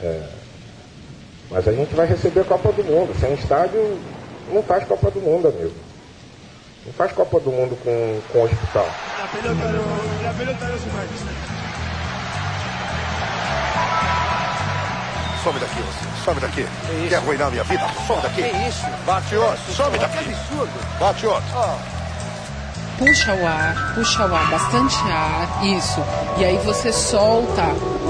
[0.00, 0.22] É,
[1.50, 3.18] mas a gente vai receber a Copa do Mundo.
[3.18, 3.98] Sem estádio,
[4.52, 5.74] não faz Copa do Mundo, amigo.
[6.86, 8.86] Não faz Copa do Mundo com, com hospital.
[9.18, 9.64] La pelota
[10.22, 10.66] la pelota.
[15.42, 16.24] Some daqui, você.
[16.24, 16.66] Some daqui.
[17.08, 17.86] Quer arruinar minha vida?
[18.06, 18.42] Some daqui.
[18.42, 18.86] Que isso?
[19.06, 19.72] Bate outro.
[19.72, 20.24] Some daqui.
[20.24, 20.70] Que absurdo.
[20.98, 21.48] Bate outro.
[22.98, 26.04] Puxa o ar, puxa o ar, bastante ar, isso.
[26.36, 27.62] E aí você solta,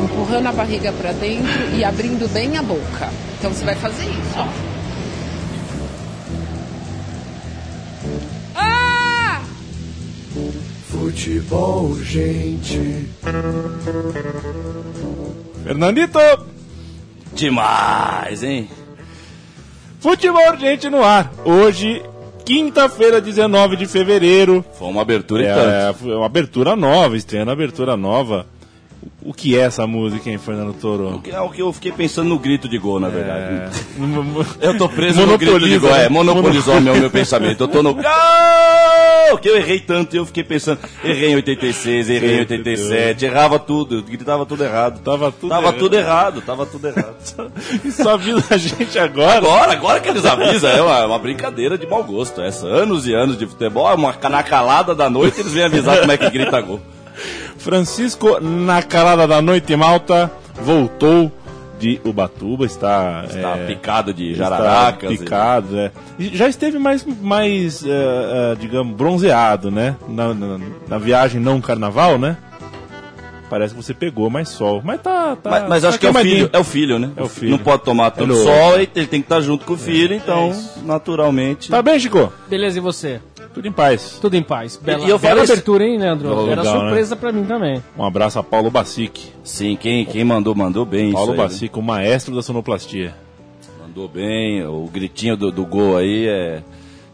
[0.04, 3.10] empurrando a barriga para dentro e abrindo bem a boca.
[3.38, 4.46] Então você vai fazer isso, ó.
[8.54, 9.40] Ah!
[10.90, 13.08] Futebol, gente.
[15.64, 16.18] Fernandito!
[17.34, 18.68] Demais, hein?
[20.00, 21.32] Futebol urgente no ar.
[21.44, 22.02] Hoje,
[22.44, 24.64] quinta-feira, 19 de fevereiro.
[24.78, 25.98] Foi uma abertura e É, tanto.
[26.00, 28.46] foi uma abertura nova, estreando a abertura nova.
[29.22, 31.16] O que é essa música, hein, Fernando Toro?
[31.16, 33.76] O que, é o que eu fiquei pensando no grito de gol, na verdade.
[34.60, 35.90] É, Eu tô preso no grito de gol.
[35.90, 36.04] né?
[36.06, 37.64] É, monopolizou o meu, meu pensamento.
[37.64, 38.02] Eu tô no gol!
[39.42, 40.78] Que eu errei tanto e eu fiquei pensando.
[41.04, 45.00] Errei em 86, errei em 87, errava tudo, gritava tudo errado.
[45.00, 45.78] Tava tudo Tava errado.
[45.78, 47.16] tudo errado, tava tudo errado.
[47.84, 49.36] Isso avisa a gente agora.
[49.38, 52.40] Agora, agora que eles avisam, é uma, uma brincadeira de mau gosto.
[52.40, 56.10] Essa, anos e anos de futebol, uma, na calada da noite eles vêm avisar como
[56.12, 56.80] é que grita gol.
[57.58, 60.30] Francisco, na calada da noite, Malta,
[60.62, 61.30] voltou
[61.78, 63.24] de Ubatuba, está...
[63.40, 65.12] Tá é, picado de está jararacas.
[65.12, 65.92] e- picado, é.
[66.18, 69.94] E Já esteve mais, mais é, é, digamos, bronzeado, né?
[70.08, 72.36] Na, na, na viagem não carnaval, né?
[73.48, 74.80] Parece que você pegou mais sol.
[74.84, 75.34] Mas tá.
[75.36, 77.10] tá Mas, mas tá acho que é o filho, é o filho, né?
[77.16, 77.50] É o filho.
[77.52, 78.44] Não pode tomar tanto É louco.
[78.50, 80.82] sol, ele tem que estar junto com o filho, então, isso.
[80.84, 81.70] naturalmente.
[81.70, 82.32] Tá bem, Chico?
[82.48, 83.20] Beleza, e você?
[83.54, 84.18] Tudo em paz.
[84.20, 84.76] Tudo em paz.
[84.76, 86.28] Bela, E eu bela falei isso- abertura, hein, Leandro?
[86.28, 86.70] Legal, Era né?
[86.70, 87.82] surpresa pra mim também.
[87.98, 89.32] Um abraço a Paulo Bacic.
[89.42, 91.12] Sim, quem, quem mandou, mandou bem.
[91.12, 91.44] Paulo isso aí, né?
[91.54, 93.14] Bacic, o maestro da sonoplastia.
[93.80, 96.62] Mandou bem, o gritinho do, do gol aí é.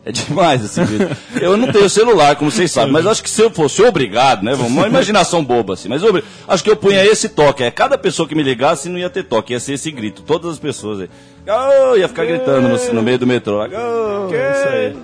[0.06, 1.16] É demais esse grito.
[1.40, 4.52] Eu não tenho celular, como vocês sabem, mas acho que se eu fosse obrigado, né?
[4.54, 7.62] Uma imaginação boba assim, mas obri- acho que eu punha esse toque.
[7.62, 10.20] É, cada pessoa que me ligasse não ia ter toque, ia ser esse grito.
[10.22, 11.10] Todas as pessoas aí.
[11.46, 11.96] Gol!
[11.96, 13.56] Ia ficar gritando no, no meio do metrô.
[13.66, 14.28] Gol!
[14.28, 14.96] Isso aí.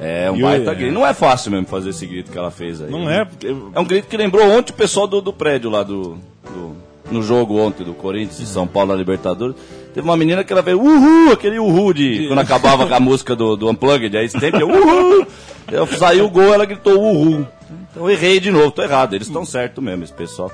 [0.00, 0.74] É um E o- baita é.
[0.74, 0.92] grito.
[0.94, 2.90] Não é fácil mesmo fazer esse grito que ela fez aí.
[2.90, 3.20] Não né?
[3.20, 3.46] é, porque.
[3.74, 6.76] É um grito que lembrou ontem o pessoal do, do prédio lá do, do-
[7.10, 9.56] No jogo ontem do Corinthians e São Paulo na Libertadores.
[9.92, 12.26] Teve uma menina que ela veio, uhul, aquele uhul de.
[12.28, 15.26] Quando acabava com a música do, do Unplugged, aí tempo, eu, uhul!
[15.70, 17.46] Eu, saiu o gol, ela gritou uhul.
[17.90, 19.14] Então eu errei de novo, tô errado.
[19.14, 20.50] Eles estão certo mesmo, esse pessoal.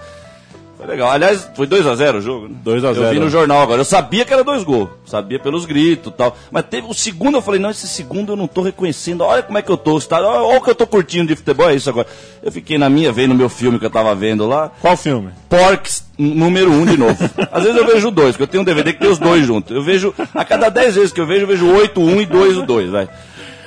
[0.76, 1.10] Foi legal.
[1.10, 2.54] Aliás, foi 2x0 o jogo, né?
[2.62, 3.06] 2 a 0.
[3.06, 3.80] Eu vi no jornal agora.
[3.80, 4.90] Eu sabia que era dois gols.
[5.06, 6.36] Sabia pelos gritos e tal.
[6.50, 9.22] Mas teve o segundo, eu falei, não, esse segundo eu não tô reconhecendo.
[9.22, 9.98] Olha como é que eu tô.
[10.00, 12.06] Tá, olha, olha o que eu tô curtindo de futebol, é isso agora.
[12.42, 14.70] Eu fiquei na minha, vendo meu filme que eu tava vendo lá.
[14.80, 15.30] Qual filme?
[15.48, 17.16] Porks número um de novo.
[17.50, 19.74] Às vezes eu vejo dois, porque eu tenho um DVD que tem os dois juntos.
[19.74, 22.56] Eu vejo, a cada dez vezes que eu vejo, eu vejo oito, um e dois,
[22.56, 23.08] o dois, vai.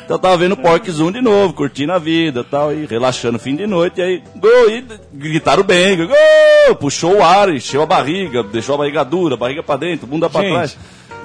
[0.10, 3.40] Então eu tava vendo Porks 1 de novo, curtindo a vida tal, e relaxando o
[3.40, 4.84] fim de noite, e aí, gol, e
[5.14, 9.78] gritaram bem, gol, puxou o ar, encheu a barriga, deixou a barriga dura, barriga pra
[9.78, 10.72] dentro, bunda pra trás.
[10.72, 10.82] Gente,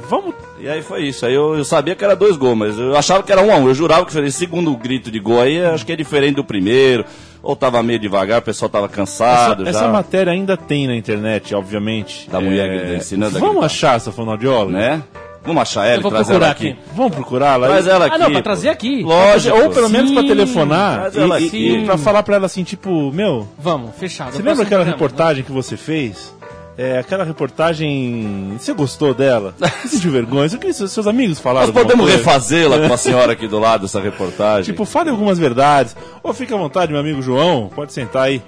[0.06, 0.34] vamos.
[0.60, 1.24] E aí foi isso.
[1.24, 3.56] Aí eu, eu sabia que era dois gols, mas eu achava que era um a
[3.56, 3.68] um.
[3.68, 7.06] Eu jurava que esse segundo grito de gol aí, acho que é diferente do primeiro.
[7.42, 11.54] Ou tava meio devagar, o pessoal tava cansado Essa, essa matéria ainda tem na internet,
[11.54, 12.28] obviamente.
[12.28, 14.72] Da mulher que ensinando a Vamos achar essa fonoaudióloga?
[14.72, 15.02] Né?
[15.44, 16.68] Vamos achar ela e trazer procurar ela aqui.
[16.70, 16.78] aqui.
[16.94, 17.66] Vamos procurá-la?
[17.66, 18.14] Traz ela aqui.
[18.14, 18.42] Ah, não, pra pô.
[18.42, 19.02] trazer aqui.
[19.02, 19.56] Lógico.
[19.58, 20.28] Ou pelo menos pra Sim.
[20.28, 21.68] telefonar Traz ela e, aqui.
[21.68, 24.30] e pra falar pra ela assim, tipo, meu, Vamos, fechado.
[24.32, 24.90] você lembra aquela programa.
[24.92, 26.34] reportagem que você fez?
[26.76, 28.56] É, aquela reportagem.
[28.58, 29.54] Você gostou dela?
[29.82, 30.46] Você sentiu vergonha?
[30.46, 31.68] Isso que seus seus amigos falaram?
[31.68, 34.64] Nós podemos refazê-la com a senhora aqui do lado, essa reportagem.
[34.72, 35.94] Tipo, fale algumas verdades.
[36.22, 38.42] Ou fica à vontade, meu amigo João, pode sentar aí.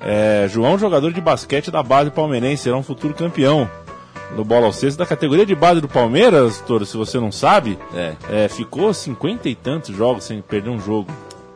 [0.00, 3.68] É, João, jogador de basquete da base palmeirense, será um futuro campeão
[4.36, 7.78] no bola ao cesto da categoria de base do Palmeiras, Toro, se você não sabe.
[7.94, 8.14] É.
[8.30, 11.10] É, ficou cinquenta e tantos jogos sem perder um jogo.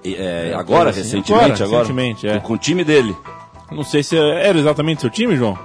[0.05, 1.79] E, é, agora, assim, recentemente, agora, agora?
[1.83, 2.35] recentemente, é.
[2.41, 3.17] Com, com o time dele.
[3.73, 5.59] Não sei se era exatamente seu time, João.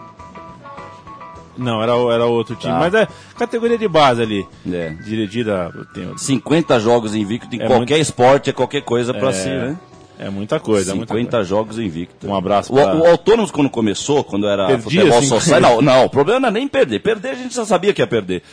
[1.58, 2.72] Não, era, era outro time.
[2.72, 2.80] Tá.
[2.80, 3.08] Mas é
[3.38, 4.48] categoria de base ali.
[4.72, 4.92] É.
[5.04, 5.70] Dirigida.
[5.94, 9.50] Tem, 50 jogos invicto em É qualquer muito- esporte, é qualquer coisa pra É, si,
[9.50, 9.78] né?
[10.20, 10.92] É muita coisa.
[10.92, 11.50] é muita 50 coisa.
[11.50, 12.28] jogos invicto.
[12.28, 15.60] Um abraço O, pra- o Autônomos, quando começou, quando era Perdia, futebol assim, social.
[15.62, 17.00] Não, não, o problema não é nem perder.
[17.00, 18.44] Perder a gente já sabia que ia perder.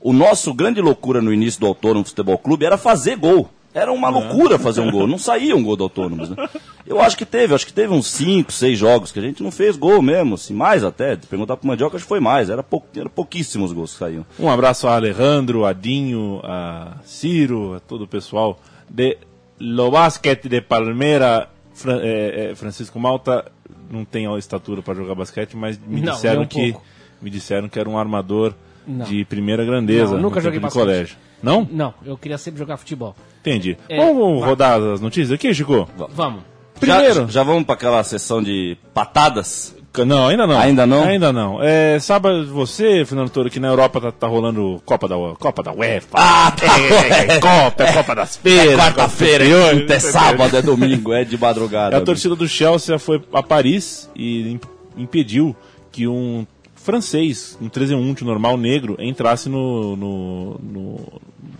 [0.00, 3.50] O nosso grande loucura no início do Autônomo Futebol Clube era fazer gol.
[3.72, 5.06] Era uma loucura fazer um gol.
[5.06, 6.30] Não saía um gol do Autônomos.
[6.30, 6.48] Né?
[6.84, 9.52] Eu acho que teve, acho que teve uns 5, 6 jogos que a gente não
[9.52, 11.14] fez gol mesmo, assim, mais até.
[11.14, 12.50] Se perguntar pro Mandioca, acho que foi mais.
[12.50, 14.26] Era, pou, era pouquíssimos gols que saíam.
[14.40, 18.58] Um abraço a Alejandro, a Dinho, a Ciro, a todo o pessoal
[18.88, 19.16] de
[19.60, 21.48] Lo Basket de Palmeira.
[21.74, 23.50] Fran- é, é, Francisco Malta
[23.90, 26.86] não tem a estatura para jogar basquete, mas me Não, disseram um que pouco.
[27.22, 28.54] Me disseram que era um armador
[28.86, 29.04] Não.
[29.06, 30.14] de primeira grandeza.
[30.14, 30.80] Não, nunca no joguei de basquete.
[30.82, 31.16] colégio.
[31.42, 31.66] Não?
[31.70, 33.14] Não, eu queria sempre jogar futebol.
[33.40, 33.76] Entendi.
[33.88, 34.48] É, Vamos vai.
[34.50, 35.88] rodar as notícias aqui, Chico?
[36.10, 36.42] Vamos.
[36.78, 37.22] Primeiro.
[37.22, 39.74] Já, já vamos para aquela sessão de patadas?
[40.06, 40.58] Não, ainda não.
[40.58, 41.02] Ainda não?
[41.02, 41.62] Ainda não.
[41.62, 45.72] É, sabe você, Fernando Toro, que na Europa tá, tá rolando Copa da, Copa da
[45.72, 46.08] UEFA.
[46.14, 46.66] Ah, tá.
[46.80, 48.76] É, é Copa, é Copa das Feiras.
[48.76, 50.02] Quarta-feira, é quinta, é Feiras.
[50.04, 51.96] sábado, é domingo, é de madrugada.
[51.98, 54.60] A torcida do Chelsea foi a Paris e im-
[54.96, 55.56] impediu
[55.90, 56.46] que um
[56.76, 57.94] francês, um 13
[58.24, 61.00] normal negro, entrasse no, no, no,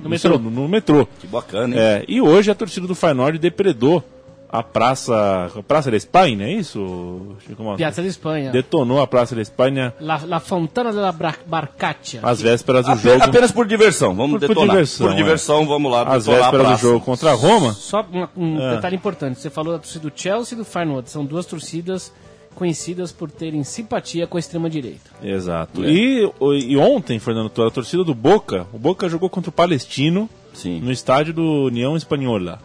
[0.05, 0.39] no metrô.
[0.39, 1.07] No, no metrô.
[1.21, 1.81] Que bacana, hein?
[1.83, 4.03] É, e hoje a torcida do Feyenoord depredou
[4.53, 7.37] a praça, a praça da Espanha, é isso?
[7.77, 8.51] Piazza de Espanha.
[8.51, 11.13] Detonou a praça da Espanha La, La Fontana della
[11.47, 12.21] Barcaccia.
[12.23, 13.23] às vésperas do Ape- jogo.
[13.25, 14.71] Apenas por diversão, vamos Por- por detonar.
[14.71, 15.17] diversão, por é.
[15.17, 17.73] diversão, vamos lá Às detonar a vésperas do jogo contra a Roma.
[17.73, 18.75] Só um, um É.
[18.77, 19.39] detalhe importante.
[19.41, 21.09] Você falou da torcida do Chelsea e do Feyenoord.
[21.11, 22.13] São duas torcidas
[22.55, 25.11] conhecidas por terem simpatia com a extrema-direita.
[25.23, 25.85] Exato.
[25.85, 25.89] É.
[25.91, 30.29] E, o- e ontem, Fernando a torcida do Boca, o Boca jogou contra o Palestino
[30.53, 30.81] Sim.
[30.81, 32.59] no estádio do União Espanhola.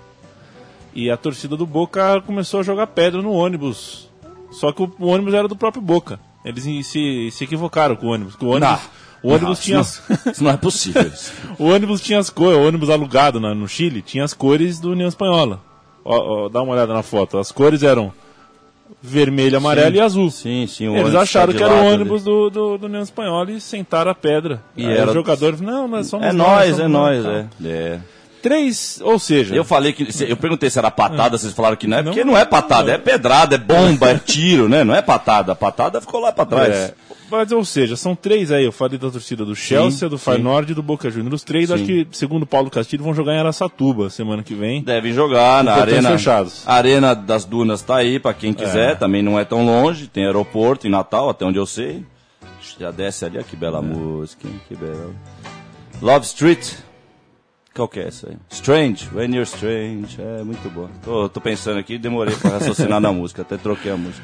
[0.96, 4.10] E a torcida do Boca começou a jogar pedra no ônibus.
[4.52, 6.20] Só que o, o ônibus era do próprio Boca.
[6.44, 8.36] Eles se, se equivocaram com o ônibus.
[8.40, 8.80] O ônibus,
[9.22, 11.12] o ônibus Não, tinha isso não, isso não é possível.
[11.60, 14.92] o ônibus tinha as cores, o ônibus alugado na- no Chile tinha as cores do
[14.92, 15.60] União Espanhola.
[16.06, 17.38] Ó, ó, dá uma olhada na foto.
[17.40, 18.14] As cores eram
[19.02, 20.30] vermelho, amarelo e azul.
[20.32, 20.96] Sim, sim.
[20.96, 24.12] Eles acharam tá de que era o ônibus do, do, do União Espanhola e sentaram
[24.12, 24.62] a pedra.
[24.78, 26.08] E Aí era- o jogador, não, nós ali.
[26.10, 27.48] somos É nós, nós, é nós, é.
[27.66, 28.00] é.
[28.46, 30.08] Três, ou seja, Eu falei que.
[30.30, 32.98] Eu perguntei se era patada, vocês falaram que não é, porque não é patada, é
[33.00, 34.84] pedrada, é bomba, é tiro, né?
[34.84, 35.54] Não é patada.
[35.54, 36.70] A patada ficou lá pra trás.
[36.72, 36.94] É,
[37.32, 38.64] mas, ou seja, são três aí.
[38.64, 40.26] Eu falei da torcida do Chelsea, do sim.
[40.26, 41.34] Feyenoord e do Boca Juniors.
[41.38, 44.84] Os três, acho que, segundo Paulo Castilho, vão jogar em Aracatuba semana que vem.
[44.84, 46.12] Devem jogar na arena.
[46.12, 46.62] fechados.
[46.68, 50.24] A Arena das Dunas tá aí pra quem quiser, também não é tão longe, tem
[50.24, 52.06] aeroporto em Natal, até onde eu sei.
[52.80, 53.60] Já desce ali, ó, que É.
[53.60, 54.62] bela música, hein?
[54.68, 55.16] que bela.
[56.00, 56.74] Love Street.
[57.76, 58.38] Qual que é essa aí?
[58.50, 60.18] Strange, When You're Strange.
[60.20, 60.88] É muito bom.
[61.04, 64.24] Tô, tô pensando aqui, demorei pra raciocinar na música, até troquei a música.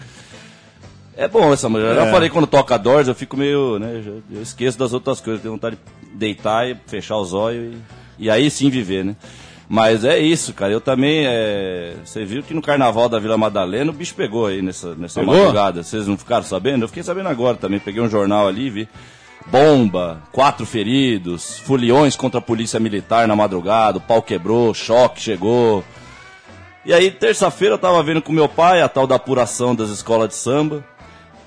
[1.18, 1.90] É bom essa música.
[1.90, 2.12] Eu já É.
[2.12, 4.02] falei quando toca Doors, eu fico meio, né,
[4.32, 7.76] eu esqueço das outras coisas, tenho vontade de deitar e fechar os olhos
[8.18, 9.16] e, e aí sim viver, né?
[9.68, 10.72] Mas é isso, cara.
[10.72, 11.94] Eu também, é...
[12.04, 15.36] você viu que no Carnaval da Vila Madalena o bicho pegou aí nessa, nessa Pegou?
[15.36, 15.82] madrugada.
[15.84, 16.84] Vocês não ficaram sabendo?
[16.84, 17.80] Eu fiquei sabendo agora também.
[17.80, 18.90] Peguei um jornal ali, vi.
[19.48, 25.84] Bomba, quatro feridos, foliões contra a polícia militar na madrugada, o pau quebrou, choque chegou.
[26.86, 30.30] E aí, terça-feira, eu tava vendo com meu pai a tal da apuração das escolas
[30.30, 30.84] de samba.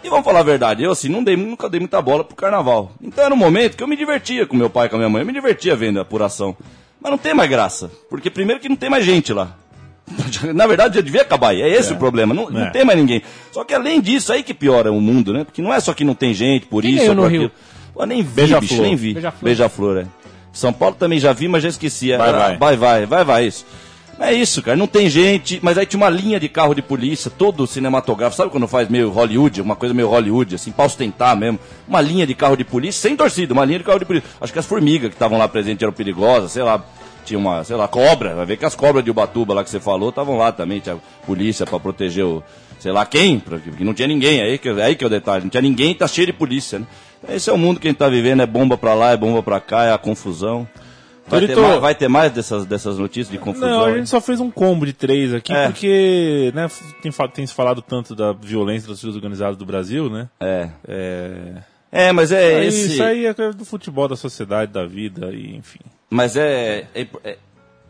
[0.03, 2.93] E vamos falar a verdade, eu assim, não dei, nunca dei muita bola pro carnaval.
[3.01, 5.09] Então era um momento que eu me divertia com meu pai e com a minha
[5.09, 6.55] mãe, eu me divertia vendo a apuração.
[7.01, 9.57] Mas não tem mais graça, porque primeiro que não tem mais gente lá.
[10.55, 12.71] Na verdade, já devia acabar é esse o problema, não, não É.
[12.71, 13.23] tem mais ninguém.
[13.51, 15.43] Só que além disso, aí que piora o mundo, né?
[15.43, 17.43] Porque não é só que não tem gente, por Quem isso ou por aquilo.
[17.45, 17.53] Rio?
[17.95, 18.61] Pô, nem vi, Beija-flor.
[18.69, 19.15] bicho, nem vi.
[19.15, 19.45] Beija-flor.
[19.45, 20.07] Beija-flor, é.
[20.53, 22.17] São Paulo também já vi, mas já esqueci.
[22.17, 22.57] Vai, Era- vai.
[22.57, 23.65] vai, vai, vai, vai, isso.
[24.21, 27.29] É isso, cara, não tem gente, mas aí tinha uma linha de carro de polícia,
[27.37, 31.59] todo cinematográfico, sabe quando faz meio Hollywood, uma coisa meio Hollywood, assim, pra ostentar mesmo,
[31.89, 34.29] uma linha de carro de polícia, sem torcida, uma linha de carro de polícia.
[34.41, 36.81] Acho que as formigas que estavam lá presentes eram perigosas, sei lá,
[37.25, 39.81] tinha uma, sei lá, cobra, vai ver que as cobras de Ubatuba lá que você
[39.81, 42.41] falou estavam lá também, tinha polícia pra proteger o,
[42.79, 45.51] sei lá quem, porque não tinha ninguém, aí que, aí que é o detalhe, não
[45.51, 46.87] tinha ninguém, tá cheio de polícia, né?
[47.29, 49.43] Esse é o mundo que a gente tá vivendo, é bomba pra lá, é bomba
[49.43, 50.67] pra cá, é a confusão.
[51.27, 53.69] Vai, ter, Torito- mais, vai ter mais dessas, dessas notícias de confusão?
[53.71, 53.97] Não, a hein?
[53.99, 55.67] gente só fez um combo de três aqui, É.
[55.69, 56.69] porque né,
[57.01, 60.29] tem, tem se falado tanto da violência das torcidas organizadas do Brasil, né?
[60.39, 60.69] É.
[60.87, 62.93] É, É, mas é Aí, esse.
[62.95, 65.79] Isso aí é coisa do futebol, da sociedade, da vida, e enfim.
[66.11, 66.89] Mas é.
[66.95, 67.39] é- é-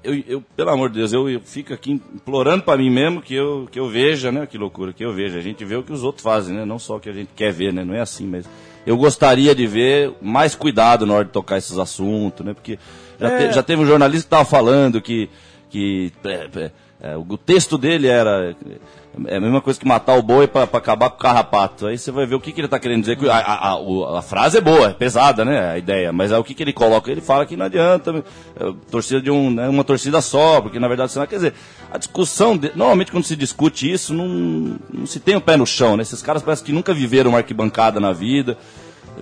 [0.05, 3.35] eu, eu, pelo amor de Deus, eu, eu fico aqui implorando pra mim mesmo que
[3.35, 4.47] eu, que eu veja, né?
[4.47, 5.39] Que loucura, que eu veja.
[5.39, 6.65] A gente vê o que os outros fazem, né?
[6.67, 7.83] Não só o que a gente quer ver, né?
[7.83, 8.47] Não é assim, mas.
[8.87, 12.53] Eu gostaria de ver mais cuidado na hora de tocar esses assuntos, né?
[12.55, 12.79] Porque
[13.21, 13.49] já, É.
[13.49, 15.31] te- já teve um jornalista que estava falando que,
[15.71, 16.71] que é, é,
[17.13, 18.55] é, o texto dele era
[19.27, 21.87] é a mesma coisa que matar o boi para acabar com o carrapato.
[21.87, 23.19] Aí você vai ver o que, que ele está querendo dizer.
[23.31, 25.71] A, a- a- a frase é boa, é pesada, né?
[25.73, 26.13] A ideia.
[26.13, 27.11] Mas aí o que, que ele coloca?
[27.11, 28.25] Ele fala que não adianta
[28.59, 31.55] é, torcida de um, né, uma torcida só, porque na verdade você não quer dizer.
[31.93, 35.67] A discussão, de- normalmente quando se discute isso, não, não se tem o pé no
[35.67, 36.03] chão, né?
[36.03, 38.57] Esses caras parecem que nunca viveram uma arquibancada na vida.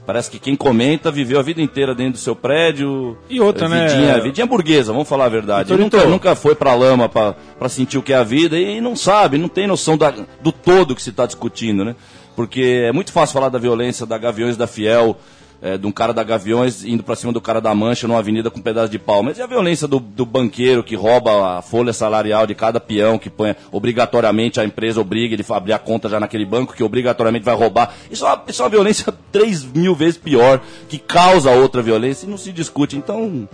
[0.07, 3.17] Parece que quem comenta viveu a vida inteira dentro do seu prédio.
[3.29, 3.87] E outra, né?
[3.89, 5.65] vidinha, Vidinha burguesa, vamos falar a verdade.
[5.69, 6.11] Vitor Nunca, Vitor.
[6.11, 9.39] nunca foi pra lama pra, pra sentir o que é a vida e não sabe,
[9.39, 11.95] não tem noção da- do todo que se está discutindo, né?
[12.35, 15.17] Porque é muito fácil falar da violência da Gaviões da Fiel
[15.63, 18.51] é, de um cara da Gaviões indo pra cima do cara da Mancha numa avenida
[18.51, 19.23] com um pedaço de pau.
[19.23, 23.17] Mas e a violência do, do banqueiro que rouba a folha salarial de cada peão,
[23.17, 26.83] que põe obrigatoriamente a empresa obriga ele a abrir a conta já naquele banco, que
[26.83, 27.95] obrigatoriamente vai roubar.
[28.11, 32.27] Isso é uma, isso é uma violência três mil vezes pior, que causa outra violência
[32.27, 32.97] e não se discute.
[32.97, 33.49] Então,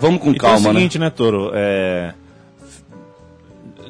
[0.00, 1.50] vamos com E tem calma, o seguinte, né, Toro?
[1.54, 2.14] É,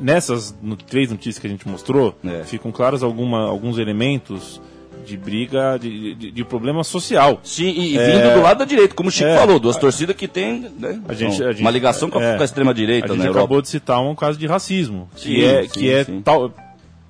[0.00, 2.42] Nessas no- três notícias que a gente mostrou, É.
[2.44, 4.60] ficam claros alguma, alguns elementos
[5.04, 7.40] de briga, de, de, de problema social.
[7.42, 8.06] Sim, e, e É.
[8.22, 9.36] vindo do lado da direita, como o Chico É.
[9.36, 12.36] falou, duas torcidas que tem né, A gente, a gente- uma ligação com a, é,
[12.36, 13.40] com a extrema-direita A na gente Europa.
[13.40, 16.22] acabou de citar um caso de racismo, Sim, que é, sim, que é sim.
[16.22, 16.52] tal,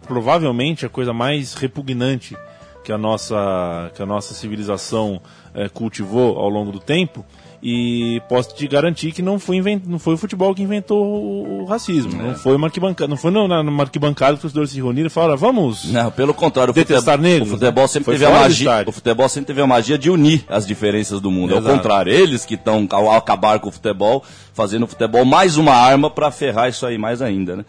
[0.06, 2.36] provavelmente a coisa mais repugnante
[2.84, 5.20] que a nossa, que a nossa civilização
[5.54, 7.24] eh, cultivou ao longo do tempo.
[7.64, 9.84] E posso te garantir que não foi, invent...
[9.86, 12.20] não foi o futebol que inventou o, racismo.
[12.20, 12.24] É.
[12.24, 13.08] Não foi uma arquibancada.
[13.08, 15.84] Não foi numa arquibancada que os torcedores se reuniram e falaram, vamos.
[15.92, 18.84] Não, pelo contrário, o Detestar futebol, negros, o futebol sempre Foi teve a magia.
[18.84, 21.52] O futebol sempre teve a magia de unir as diferenças do mundo.
[21.52, 21.76] É o Exato.
[21.76, 26.10] contrário, eles que estão ao acabar com o futebol, fazendo o futebol mais uma arma
[26.10, 27.64] para ferrar isso aí mais ainda, né?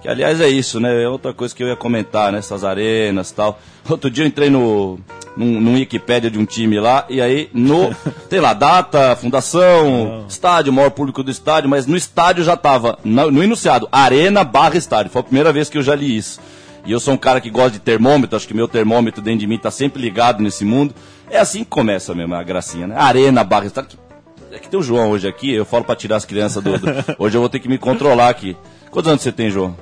[0.00, 1.02] Que aliás é isso, né?
[1.02, 2.38] É outra coisa que eu ia comentar, né?
[2.38, 3.60] Essas arenas tal.
[3.88, 4.98] Outro dia eu entrei no
[5.38, 7.94] num, num Wikipédia de um time lá, e aí no,
[8.28, 13.30] tem lá, data, fundação, estádio, maior público do estádio, mas no estádio já tava, no,
[13.30, 15.10] no enunciado, arena barra estádio.
[15.12, 16.40] Foi a primeira vez que eu já li isso.
[16.84, 19.46] E eu sou um cara que gosta de termômetro, acho que meu termômetro dentro de
[19.46, 20.94] mim tá sempre ligado nesse mundo.
[21.30, 22.94] É assim que começa mesmo a gracinha, né?
[22.98, 23.98] Arena barra estádio.
[24.50, 26.86] É que tem o João hoje aqui, eu falo pra tirar as crianças do, do-
[27.18, 28.56] Hoje eu vou ter que me controlar aqui.
[28.90, 29.76] Quantos anos você tem, João?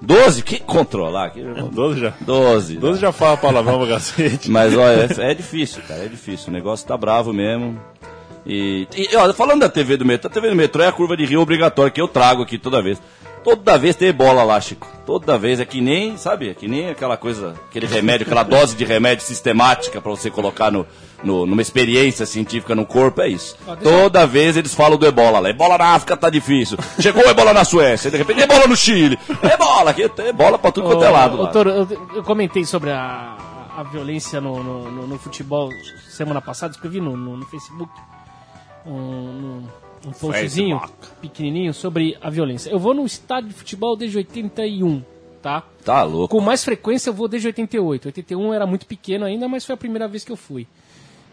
[0.00, 0.42] Doze?
[0.42, 1.42] Que controlar aqui?
[1.42, 2.12] 12 já.
[2.20, 2.76] Doze.
[2.76, 4.50] 12 já fala palavrão pra cacete.
[4.50, 6.48] Mas olha, é, é difícil, cara, é difícil.
[6.48, 7.78] O negócio tá bravo mesmo.
[8.46, 11.16] E, e olha, falando da TV do metrô, a TV do metrô é a curva
[11.16, 13.00] de rio obrigatória que eu trago aqui toda vez.
[13.42, 14.86] Toda vez tem bola lá, Chico.
[15.06, 18.76] Toda vez é que nem, sabe, é que nem aquela coisa, aquele remédio, aquela dose
[18.76, 20.86] de remédio sistemática pra você colocar no,
[21.22, 23.56] no- numa experiência científica no corpo, é isso.
[23.66, 25.50] Ó, deixa eu- Toda vez eles falam do ebola lá.
[25.50, 26.78] Ebola na África tá difícil.
[27.00, 29.18] Chegou ebola na Suécia, de repente ebola no Chile.
[29.42, 31.50] Ebola, aqui ebola pra tudo quanto é lado Ô, lá.
[31.50, 33.36] Toro, eu, eu comentei sobre a,
[33.76, 35.70] a violência no, no, no- no futebol
[36.08, 37.92] semana passada, escrevi no, no, no Facebook
[38.86, 39.62] um, um,
[40.06, 40.80] um postzinho
[41.20, 42.70] pequenininho sobre a violência.
[42.70, 45.02] Eu vou no estádio de futebol desde 81,
[45.42, 45.62] tá?
[45.84, 46.36] Tá louco.
[46.36, 48.06] Com mais frequência eu vou desde 88.
[48.06, 50.66] 81 eu era muito pequeno ainda, mas foi a primeira vez que eu fui.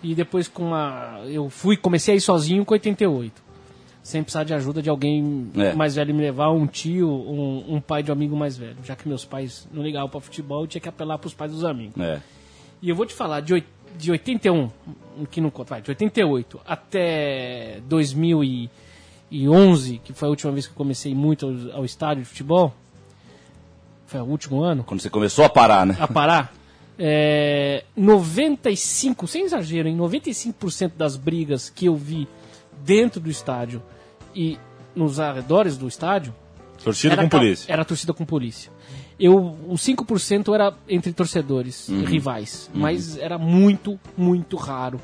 [0.03, 1.21] E depois com uma.
[1.25, 3.43] Eu fui, comecei a ir sozinho com 88.
[4.03, 5.73] Sem precisar de ajuda de alguém É.
[5.73, 8.77] mais velho me levar, um tio, um, um pai de um amigo mais velho.
[8.83, 11.65] Já que meus pais não ligavam pra futebol, eu tinha que apelar pros pais dos
[11.65, 11.99] amigos.
[11.99, 12.21] É.
[12.83, 13.63] E eu vou te falar, de,
[13.97, 14.69] de 81,
[15.31, 18.69] que não conta, vai, de 88 até 2011,
[20.03, 22.75] que foi a última vez que eu comecei muito ao, ao estádio de futebol,
[24.05, 25.95] foi o último ano, Quando você começou a parar, né?
[25.99, 26.53] a parar,
[26.97, 32.27] é, 95, sem exagero, em 95% das brigas que eu vi
[32.83, 33.81] dentro do estádio
[34.33, 34.57] e
[34.95, 36.33] nos arredores do estádio,
[36.83, 37.71] Torcida com polícia.
[37.71, 38.71] Era torcida com polícia.
[39.19, 42.03] Eu, os 5% era entre torcedores Uhum.
[42.03, 44.99] rivais, mas era muito, muito raro.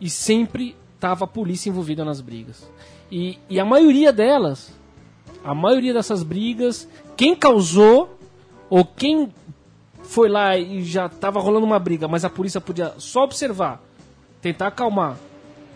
[0.00, 2.68] E sempre tava a polícia envolvida nas brigas.
[3.10, 4.72] E, e a maioria delas,
[5.44, 8.18] a maioria dessas brigas, quem causou
[8.70, 9.28] ou quem
[10.12, 13.82] foi lá e já tava rolando uma briga, mas a polícia podia só observar,
[14.42, 15.16] tentar acalmar,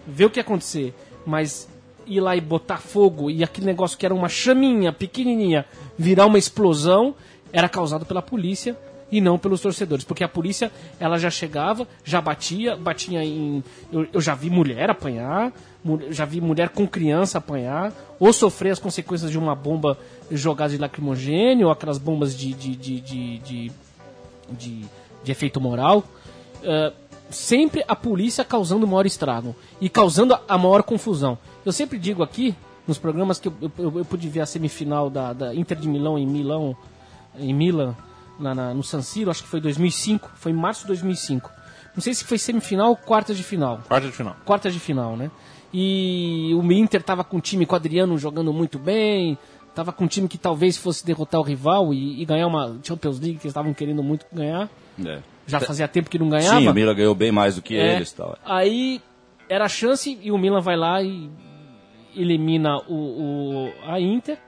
[0.06, 0.92] ver o que ia acontecer,
[1.24, 1.66] mas
[2.06, 5.64] ir lá e botar fogo e aquele negócio que era uma chaminha pequenininha
[5.98, 7.14] virar uma explosão,
[7.50, 8.76] era causado pela polícia
[9.10, 14.06] e não pelos torcedores, porque a polícia ela já chegava, já batia, batia em eu,
[14.12, 15.50] eu já vi mulher apanhar,
[15.82, 17.90] mu- já vi mulher com criança apanhar,
[18.20, 19.96] ou sofrer as consequências de uma bomba
[20.30, 23.72] jogada de lacrimogênio, ou aquelas bombas de, de, de, de, de
[24.50, 24.84] de,
[25.24, 26.04] de efeito moral,
[26.62, 26.92] eh,
[27.30, 31.36] sempre a polícia causando o maior estrago e causando a- maior confusão.
[31.64, 32.54] Eu sempre digo aqui,
[32.86, 36.16] nos programas, que eu, eu, eu pude ver a semifinal da, da Inter de Milão
[36.16, 36.76] em Milão,
[37.38, 37.94] em Milan,
[38.38, 41.50] na, na- no San Siro, acho que foi 2005, foi em março de 2005.
[41.94, 44.36] Não sei se foi semifinal ou quartas de final Quarta de final.
[44.44, 45.30] quartas de final, né?
[45.72, 49.36] E o Inter tava com um time com o Adriano jogando muito bem,
[49.76, 53.20] tava com um time que talvez fosse derrotar o rival e, e ganhar uma Champions
[53.20, 54.68] League que eles estavam querendo muito ganhar.
[55.04, 55.20] É.
[55.46, 56.58] Já fazia tempo que não ganhava.
[56.58, 58.10] Sim, o Milan ganhou bem mais do que É, eles.
[58.10, 58.36] Tal.
[58.44, 59.00] Aí
[59.48, 61.30] era a chance e o Milan vai lá e
[62.16, 64.38] elimina o, o- a Inter.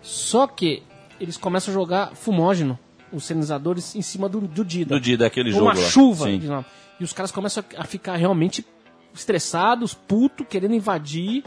[0.00, 0.82] Só que
[1.20, 2.78] eles começam a jogar fumógeno,
[3.12, 4.94] os sinalizadores, em cima do, do Dida.
[4.94, 6.26] Do dia daquele jogo Uma chuva.
[6.30, 8.64] E os caras começam a ficar realmente
[9.12, 11.42] estressados, puto, querendo invadir,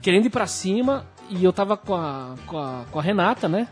[0.00, 1.06] querendo ir pra cima.
[1.32, 3.68] E eu tava com a, com a, com a Renata, né?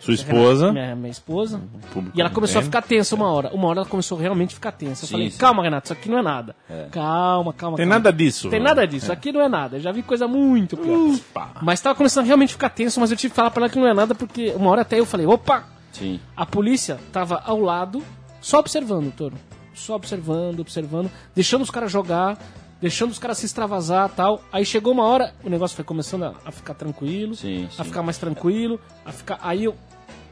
[0.00, 0.72] Sua esposa.
[0.72, 1.60] Minha, minha esposa.
[1.92, 3.50] público E ela começou a ficar tensa uma hora.
[3.52, 5.04] Uma hora ela começou realmente a ficar tensa.
[5.04, 5.38] Eu Sim, falei, sim.
[5.38, 6.54] calma, Renato, isso aqui não é nada.
[6.92, 7.76] Calma, calma.
[7.76, 7.98] Tem calma.
[7.98, 8.48] nada disso.
[8.48, 9.10] Tem nada disso.
[9.10, 9.76] Aqui não é nada.
[9.76, 11.18] Eu já vi coisa muito pior.
[11.62, 13.78] Mas tava começando a realmente ficar tenso, mas eu tive que falar pra ela que
[13.78, 15.64] não é nada, porque uma hora até eu falei, opa!
[15.92, 16.20] Sim.
[16.36, 18.02] A polícia tava ao lado,
[18.40, 19.34] só observando, Toro.
[19.74, 22.38] Só observando, observando, deixando os caras jogar,
[22.80, 24.42] deixando os caras se extravasar tal.
[24.52, 27.84] Aí chegou uma hora, o negócio foi começando a, a ficar tranquilo, Sim, a sim.
[27.84, 29.38] ficar mais tranquilo, a ficar.
[29.42, 29.74] Aí eu-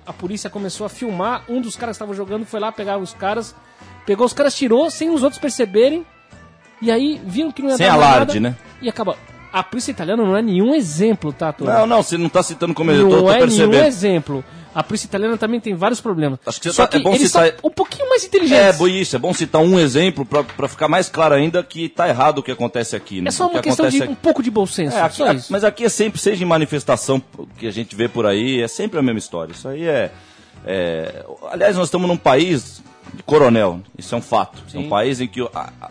[0.06, 3.14] a polícia começou a filmar, um dos caras que estavam jogando foi lá pegar os
[3.14, 3.54] caras,
[4.04, 6.04] pegou os caras, tirou, sem os outros perceberem,
[6.82, 8.62] e aí viram que não ia Sem dar alarde, nada, né?
[8.82, 9.16] E acabou.
[9.50, 11.72] A polícia italiana não é nenhum exemplo, tá, Toro?
[11.72, 13.84] Não, não, você não tá citando como eu tô, Não tô é nenhum percebendo.
[13.86, 14.44] exemplo.
[14.74, 16.38] A polícia italiana também tem vários problemas.
[16.44, 18.76] Acho que você Só tá- que é bom eles citar- um pouquinho mais É, inteligentes.
[18.76, 22.38] bo- isso, é bom citar um exemplo pra ficar mais claro ainda que tá errado
[22.38, 23.20] o que acontece aqui.
[23.20, 23.28] Né?
[23.28, 24.96] É só O que uma questão de acontece um pouco de bom senso.
[24.96, 25.22] É, aqui-.
[25.48, 27.22] Mas aqui é sempre, seja em manifestação
[27.56, 29.52] que a gente vê por aí, é sempre a mesma história.
[29.52, 30.10] Isso aí é.
[30.66, 34.58] é- aliás, nós estamos num país de coronel, isso é um fato.
[34.74, 34.88] É um Sim.
[34.88, 35.90] país em que a- a-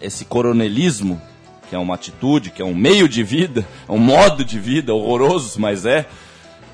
[0.00, 1.20] esse coronelismo,
[1.68, 4.92] que é uma atitude, que é um meio de vida, é um modo de vida
[4.94, 6.06] horroroso, mas é.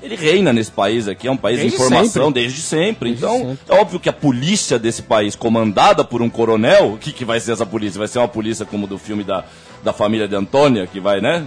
[0.01, 2.41] Ele reina nesse país aqui, é um país Desde de informação sempre.
[2.41, 3.09] desde sempre.
[3.09, 3.59] Desde então, sempre.
[3.69, 7.39] é óbvio que a polícia desse país, comandada por um coronel, o que, que vai
[7.39, 7.99] ser essa polícia?
[7.99, 9.43] Vai ser uma polícia como do filme da,
[9.83, 11.45] da família de Antônia, que vai, né?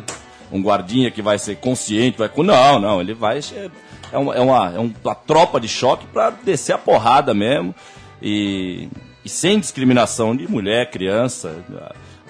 [0.53, 2.31] Um guardinha que vai ser consciente, vai.
[2.37, 3.43] Não, não, ele vai.
[3.43, 3.71] ser-
[4.13, 7.75] É uma, é uma, é uma tropa de choque pra descer a porrada mesmo.
[8.23, 8.89] E,
[9.25, 11.57] e sem discriminação de mulher, criança.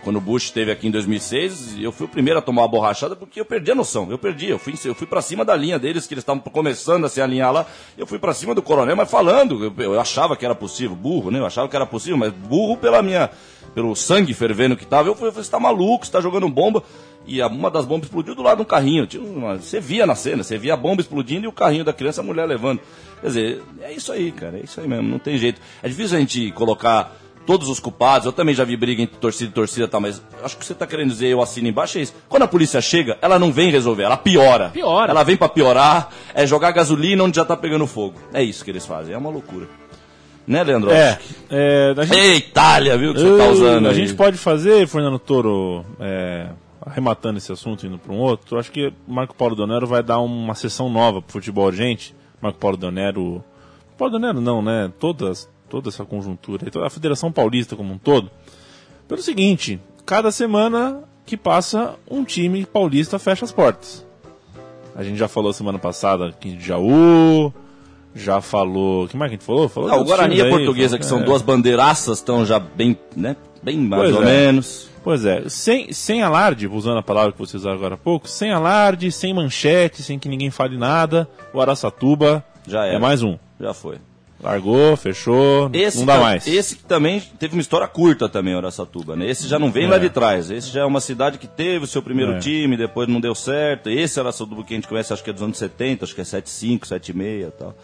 [0.04, 3.16] Quando o Bush esteve aqui em 2006, eu fui o primeiro a tomar uma borrachada
[3.16, 4.06] porque eu perdi a noção.
[4.10, 7.06] Eu perdi, eu fui, eu fui para cima da linha deles, que eles estavam começando
[7.06, 7.66] a se alinhar lá.
[7.96, 11.30] Eu fui para cima do coronel, mas falando, eu, eu achava que era possível, burro,
[11.30, 11.38] né?
[11.38, 13.30] Eu achava que era possível, mas burro pela minha,
[13.74, 15.08] pelo sangue fervendo que tava.
[15.08, 16.82] Eu falei, você tá maluco, você tá jogando bomba.
[17.26, 19.08] E a- uma das bombas explodiu do lado de um carrinho.
[19.14, 22.20] Uma- você via na cena, você via a bomba explodindo e o carrinho da criança,
[22.20, 22.80] a mulher levando.
[23.22, 25.58] Quer dizer, é isso aí, cara, é isso aí mesmo, não tem jeito.
[25.82, 28.26] É difícil a gente colocar todos os culpados.
[28.26, 30.86] Eu também já vi briga entre torcida e torcida, tá, mas acho que você tá
[30.86, 32.14] querendo dizer, eu assino embaixo, é isso.
[32.28, 34.70] Quando a polícia chega, ela não vem resolver, ela piora.
[34.70, 35.10] Piora.
[35.10, 38.20] Ela vem pra piorar, é jogar gasolina onde já tá pegando fogo.
[38.32, 39.66] É isso que eles fazem, é uma loucura.
[40.46, 40.90] Né, Leandro?
[40.90, 41.18] É,
[41.50, 43.94] é, gente, Ei, Itália, viu, que você tá usando a aí.
[43.94, 46.48] gente pode fazer, Fernando Toro, é,
[46.84, 50.54] arrematando esse assunto, indo para um outro, acho que Marco Paulo Donero vai dar uma
[50.54, 52.14] sessão nova pro futebol urgente.
[52.42, 53.42] Marco Paulo Donero.
[53.96, 54.92] Paulo Donero não, né?
[54.98, 58.30] Todas, toda essa conjuntura, toda a Federação Paulista como um todo.
[59.08, 64.06] Pelo seguinte, cada semana que passa, um time paulista fecha as portas.
[64.94, 67.52] A gente já falou semana passada aqui de Jaú,
[68.14, 69.04] já falou.
[69.04, 69.68] O que mais que a gente falou?
[69.68, 71.28] falou Não, o Guarani e a aí, Portuguesa, que falou- são é.
[71.28, 73.36] duas bandeiraças, estão já bem, né?
[73.62, 74.26] Bem mais Pois ou é.
[74.26, 74.88] menos.
[75.02, 78.52] Pois é, sem, sem alarde, usando a palavra que vocês usaram agora há pouco, sem
[78.52, 82.98] alarde, sem manchete, sem que ninguém fale nada, o Araçatuba Já é era.
[83.00, 83.36] mais um.
[83.60, 83.98] Já foi.
[84.44, 86.46] Largou, fechou, Esse não dá mais.
[86.46, 89.26] Esse que também teve uma história curta também, Araçatuba, né?
[89.30, 89.88] Esse já não vem É.
[89.88, 90.50] lá de trás.
[90.50, 92.38] Esse já é uma cidade que teve o seu primeiro É.
[92.40, 93.88] time, depois não deu certo.
[93.88, 96.24] Esse Araçatuba que a gente conhece, acho que é dos anos 70, acho que é
[96.24, 97.74] 75, 76 e tal.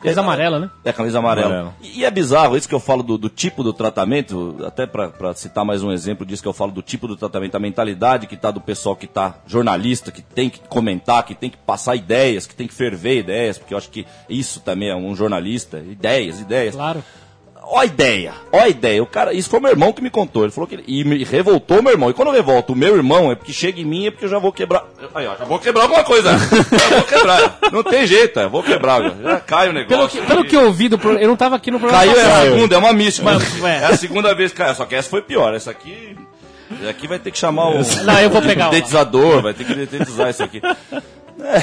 [0.00, 0.70] Camisa amarela, né?
[0.82, 1.46] É, camisa amarela.
[1.46, 1.74] Amarela.
[1.82, 5.08] E, e é bizarro, isso que eu falo do, do tipo do tratamento, até pra
[5.08, 8.26] pra citar mais um exemplo disso que eu falo do tipo do tratamento, a mentalidade
[8.26, 11.96] que tá do pessoal que tá jornalista, que tem que comentar, que tem que passar
[11.96, 15.78] ideias, que tem que ferver ideias, porque eu acho que isso também é um jornalista,
[15.78, 16.74] ideias, ideias.
[16.74, 17.04] Claro.
[17.72, 19.00] Ó a ideia, ó a ideia.
[19.00, 20.42] O cara, isso foi meu irmão que me contou.
[20.42, 22.10] Ele falou que ele, e me revoltou meu irmão.
[22.10, 24.28] E quando eu revolto o meu irmão, é porque chega em mim, é porque eu
[24.28, 24.84] já vou quebrar.
[25.14, 26.32] Aí, ó, já vou quebrar alguma coisa.
[26.36, 27.58] já vou quebrar.
[27.70, 29.00] Não tem jeito, é, vou quebrar.
[29.02, 29.96] Já, já cai o negócio.
[29.96, 32.04] Pelo que, pelo que eu ouvi do programa, eu não tava aqui no programa.
[32.04, 33.30] Caiu é a segunda, é uma mística.
[33.64, 34.74] É a segunda vez que caiu.
[34.74, 35.54] Só que essa foi pior.
[35.54, 36.16] Essa aqui.
[36.80, 37.74] Essa aqui vai ter que chamar o.
[38.04, 38.70] Não, eu vou pegar uma.
[38.74, 40.60] Detetizador, vai ter que detetizar isso aqui.
[41.42, 41.62] É.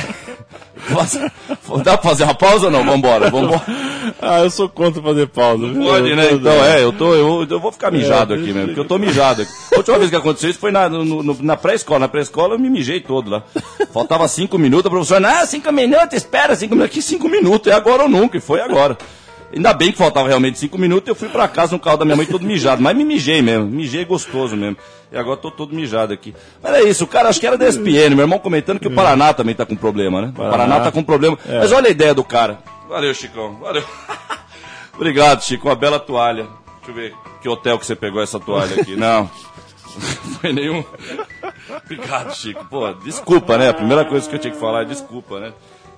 [1.84, 2.84] Dá pra fazer uma pausa ou não?
[2.86, 3.62] Vambora, vambora.
[4.22, 5.68] Ah, eu sou contra fazer pausa.
[5.68, 5.84] viu?
[5.84, 6.32] Pode, né?
[6.32, 8.98] Então, é, eu tô, eu, eu vou ficar mijado É, aqui mesmo, porque eu tô
[8.98, 9.52] mijado aqui.
[9.74, 12.00] A última vez que aconteceu isso foi na, no- na pré-escola.
[12.00, 13.44] Na pré-escola eu me mijei todo lá.
[13.92, 16.94] Faltava cinco minutos, a professora, ah, cinco minutos, espera, cinco minutos.
[16.96, 18.98] Aqui cinco minutos, é agora ou nunca, e foi agora.
[19.54, 22.18] Ainda bem que faltava realmente cinco minutos, eu fui pra casa no carro da minha
[22.18, 24.78] mãe todo mijado, mas me mijei mesmo, mijei gostoso mesmo.
[25.12, 26.36] E agora tô todo mijado aqui.
[26.62, 28.94] Mas é isso, o cara acho que era da ESPN, meu irmão comentando que o
[28.94, 30.28] Paraná também tá com problema, né?
[30.30, 31.38] O Paraná tá com problema.
[31.46, 32.60] Mas olha a ideia do cara.
[32.90, 33.84] Valeu, Chicão, valeu.
[34.96, 36.48] Obrigado, Chico, uma bela toalha.
[36.78, 38.96] Deixa eu ver que hotel que você pegou essa toalha aqui.
[38.96, 39.22] Não.
[39.24, 39.30] Não
[40.42, 40.84] foi nenhum.
[41.86, 42.66] Obrigado, Chico.
[42.66, 43.70] Pô, desculpa, né?
[43.70, 45.54] A primeira coisa que eu tinha que falar é desculpa, né?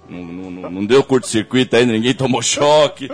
[0.10, 3.10] Não, não- não deu curto-circuito ainda, ninguém tomou choque.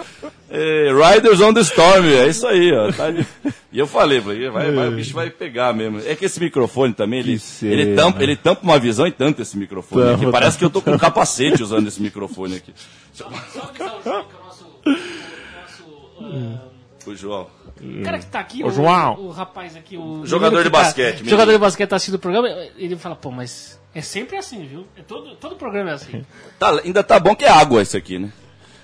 [0.50, 2.92] É, Riders on the Storm, é isso aí, ó.
[2.92, 3.26] tá de-
[3.74, 6.00] E eu falei, falei, vai, vai, o bicho vai pegar mesmo.
[6.06, 7.74] É que esse microfone também, ele, cena.
[7.74, 10.32] ele, tampa, ele tampa uma visão e tanto esse microfone aqui.
[10.32, 12.72] Parece que eu tô com um capacete usando esse microfone aqui.
[13.12, 14.66] Só avisar o João que o nosso.
[14.86, 15.84] nosso,
[16.22, 16.75] ah,
[17.06, 17.48] O João.
[17.82, 19.20] O cara que tá aqui, Ô, o, João.
[19.20, 20.26] o rapaz aqui, o.
[20.26, 21.30] Jogador de tá- basquete, menino.
[21.30, 24.86] Jogador de basquete tá assistindo o programa, ele fala, pô, mas é sempre assim, viu?
[24.98, 26.26] É todo, todo programa é assim.
[26.58, 28.32] Tá, ainda tá bom que é água esse aqui, né?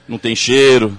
[0.08, 0.98] Não tem cheiro.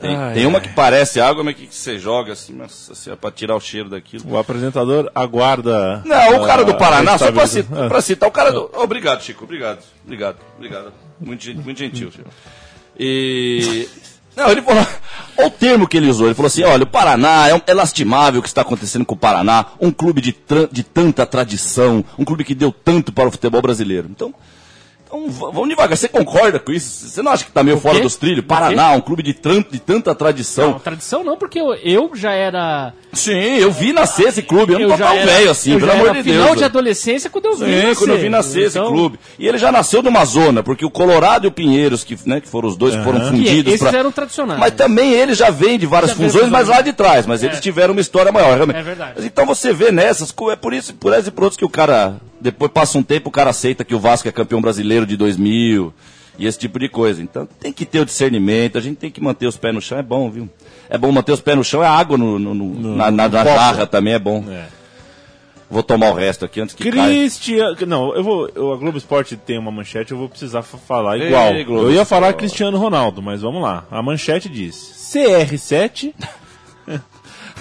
[0.00, 0.62] Tem, Ai, tem uma ai.
[0.64, 4.24] que parece água, mas que você joga assim, nossa senhora, pra tirar o cheiro daquilo.
[4.26, 6.02] O apresentador aguarda.
[6.06, 8.70] Não, o cara do ah, Paraná, só pra, citar, pra citar, o cara do.
[8.74, 9.80] Obrigado, Chico, obrigado.
[10.04, 10.92] Obrigado, obrigado.
[11.20, 12.30] Muito, muito gentil, Chico.
[12.98, 13.86] E.
[14.36, 14.86] Não, ele falou.
[15.38, 16.26] Olha o termo que ele usou.
[16.26, 19.14] Ele falou assim: olha, o Paraná é, um- é lastimável o que está acontecendo com
[19.14, 19.66] o Paraná.
[19.80, 20.36] Um clube de,
[20.70, 24.08] de tanta tradição, um clube que deu tanto para o futebol brasileiro.
[24.10, 24.34] Então.
[25.12, 25.96] Então, vamos devagar.
[25.98, 27.08] Você concorda com isso?
[27.08, 28.44] Você não acha que tá meio fora dos trilhos?
[28.44, 30.70] Paraná, um clube de, tran- de tanta tradição.
[30.72, 32.94] Não, tradição não, porque eu, eu já era.
[33.12, 34.72] Sim, eu vi nascer esse clube.
[34.74, 36.58] Eu não tô já tão era- velho assim, eu pelo amor de final Deus.
[36.58, 37.96] de adolescência quando eu vi Sim, nascer.
[37.96, 39.18] quando eu vi nascer esse Então, clube.
[39.36, 42.48] E ele já nasceu numa zona, porque o Colorado e o Pinheiros, que, né, que
[42.48, 43.98] foram os dois que foram Que fundidos esses pra...
[43.98, 44.60] eram tradicionais.
[44.60, 47.26] Mas também ele já vem de várias dos mas lá de trás.
[47.26, 48.76] Mas eles tiveram uma história maior, realmente.
[48.78, 49.26] É verdade.
[49.26, 52.14] Então você vê nessas, é por isso, por essas e por outros que o cara,
[52.40, 55.92] depois passa um tempo, o cara aceita que o Vasco é campeão brasileiro de 2000
[56.38, 57.22] e esse tipo de coisa.
[57.22, 59.98] Então tem que ter o discernimento, a gente tem que manter os pés no chão,
[59.98, 60.48] é bom, viu?
[60.88, 63.44] É bom manter os pés no chão, é água no, no- no- na, na, na
[63.44, 63.54] copo.
[63.54, 64.44] jarra também, é bom.
[64.48, 64.66] É.
[65.72, 67.06] Vou tomar o resto aqui antes que caia.
[67.06, 67.76] Cristiano.
[67.86, 68.46] Não, eu vou.
[68.72, 71.52] a Globo Esporte tem uma manchete, eu vou precisar fa- falar Ei, igual.
[71.64, 72.32] Globo eu ia falar.
[72.32, 73.84] Cristiano Ronaldo, mas vamos lá.
[73.88, 74.74] A manchete diz:
[75.12, 76.12] CR7.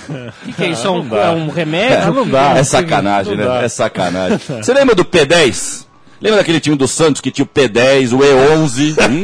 [0.10, 0.88] O que, que é isso?
[0.88, 2.14] É um, é um remédio?
[2.14, 2.58] Não dá.
[2.58, 3.50] É sacanagem, Não né?
[3.50, 3.64] dá.
[3.64, 4.40] É sacanagem.
[4.62, 5.88] Você lembra do P10?
[6.22, 8.92] Lembra daquele time do Santos que tinha o P10, o E11?
[9.10, 9.24] hum?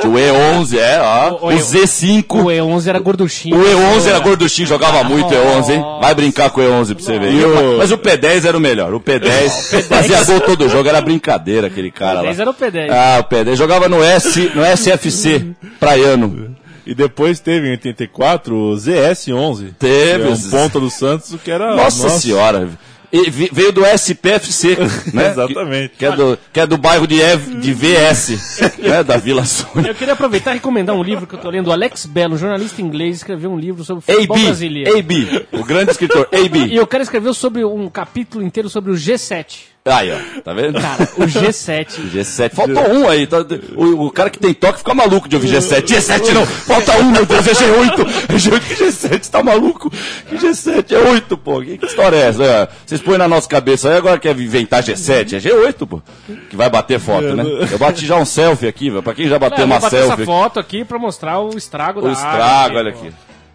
[0.00, 1.30] Tinha o E11, é, ó.
[1.30, 2.24] O- O, o E- Z5.
[2.40, 3.56] O E11 era gorduchinho.
[3.56, 5.84] O E11 era gorduchinho, jogava muito E11, hein?
[6.00, 7.44] Vai brincar com o E11 pra você ver.
[7.44, 8.94] O- Mas o P10 era o melhor.
[8.94, 12.30] O P10 fazia gol todo jogo, era brincadeira aquele cara lá.
[12.30, 12.90] P10 era o P10.
[12.92, 15.46] Ah, o P10 jogava no, S, no SFC,
[15.80, 16.54] praiano.
[16.86, 19.74] E depois teve em 84 o ZS11.
[19.78, 21.74] Teve que é os- um ponta do Santos, que era.
[21.74, 22.68] Nossa, senhora.
[23.12, 24.76] E veio do SPFC,
[25.14, 25.30] né?
[25.30, 25.90] Exatamente.
[25.90, 29.02] Que, que é do, que é do bairro de, Ev, de VS, né?
[29.04, 29.90] Da Vila Sônia.
[29.90, 31.68] Eu queria aproveitar e recomendar um livro que eu tô lendo.
[31.68, 34.98] O Alex Belo, um jornalista inglês, escreveu um livro sobre o futebol AB, brasileiro.
[34.98, 36.74] AB, o grande escritor, E AB.
[36.74, 39.60] eu quero escrever sobre um capítulo inteiro sobre o G7.
[39.86, 40.80] Aí, ó, tá vendo?
[40.80, 41.86] Cara, o G7.
[42.12, 43.26] G7, faltou um aí.
[43.26, 43.38] tá-
[43.76, 45.82] o, o cara que tem toque fica maluco de ouvir G7.
[45.84, 48.00] G7 não, falta um, meu Deus, é G8.
[48.28, 49.88] É G8, que G7, tá maluco?
[50.28, 51.60] Que G7 é 8, pô.
[51.62, 52.44] Que, que história é essa?
[52.44, 55.34] É, Vocês põem na nossa cabeça aí, agora quer inventar G7.
[55.34, 56.02] É G8, pô.
[56.50, 57.44] Que vai bater foto, né?
[57.70, 59.02] Eu bati já um selfie aqui, velho.
[59.02, 60.22] Pra quem já bateu É, eu uma vou bater selfie.
[60.22, 62.98] essa foto aqui pra mostrar o estrago da O estrago, olha pô.
[62.98, 63.12] aqui.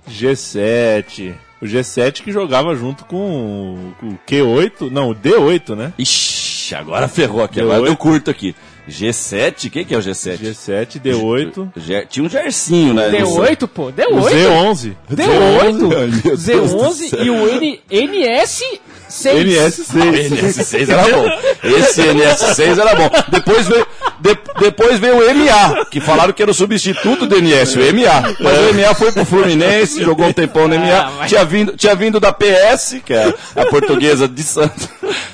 [0.10, 1.34] G7.
[1.62, 4.89] O G7 que jogava junto com, o- com o Q8.
[4.91, 5.93] Não, o D8, né?
[5.97, 8.56] Ixi, agora ferrou aqui, Deu agora deu curto aqui.
[8.89, 10.39] G7, quem que é o G7?
[10.39, 11.69] G7, D8.
[11.78, 13.12] Ge- Tinha um Gersinho, né?
[13.12, 13.86] D8, pô.
[13.89, 14.32] O D8.
[14.32, 14.95] Z11.
[15.13, 16.36] D8.
[16.36, 18.80] Z11 e o N, NS6.
[19.10, 20.30] NS6.
[20.30, 21.30] NS6 era bom.
[21.63, 23.10] Esse NS6 era bom.
[23.30, 23.86] Depois veio,
[24.21, 28.36] de- depois veio o MA, que falaram que era o substituto do NS, o MA.
[28.39, 30.99] Mas o MA foi pro Fluminense, jogou um tempão no MA.
[30.99, 34.88] Ah, mas- Tinha vindo, tinha vindo da PS, que é a portuguesa de Santos.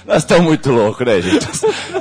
[0.06, 1.46] Nós estamos muito loucos, né, gente?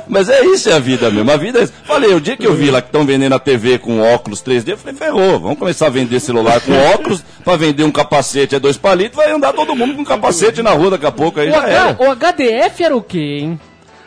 [0.07, 1.29] Mas é isso, é a vida mesmo.
[1.29, 1.73] A vida é isso.
[1.85, 4.69] Falei, o dia que eu vi lá que estão vendendo a TV com óculos 3D,
[4.71, 8.59] eu falei, ferrou, vamos começar a vender celular com óculos, pra vender um capacete é
[8.59, 11.51] dois palitos, vai andar todo mundo com capacete na rua daqui a pouco aí O,
[11.51, 11.95] já H- era.
[11.99, 13.59] o HDF era o quê, hein?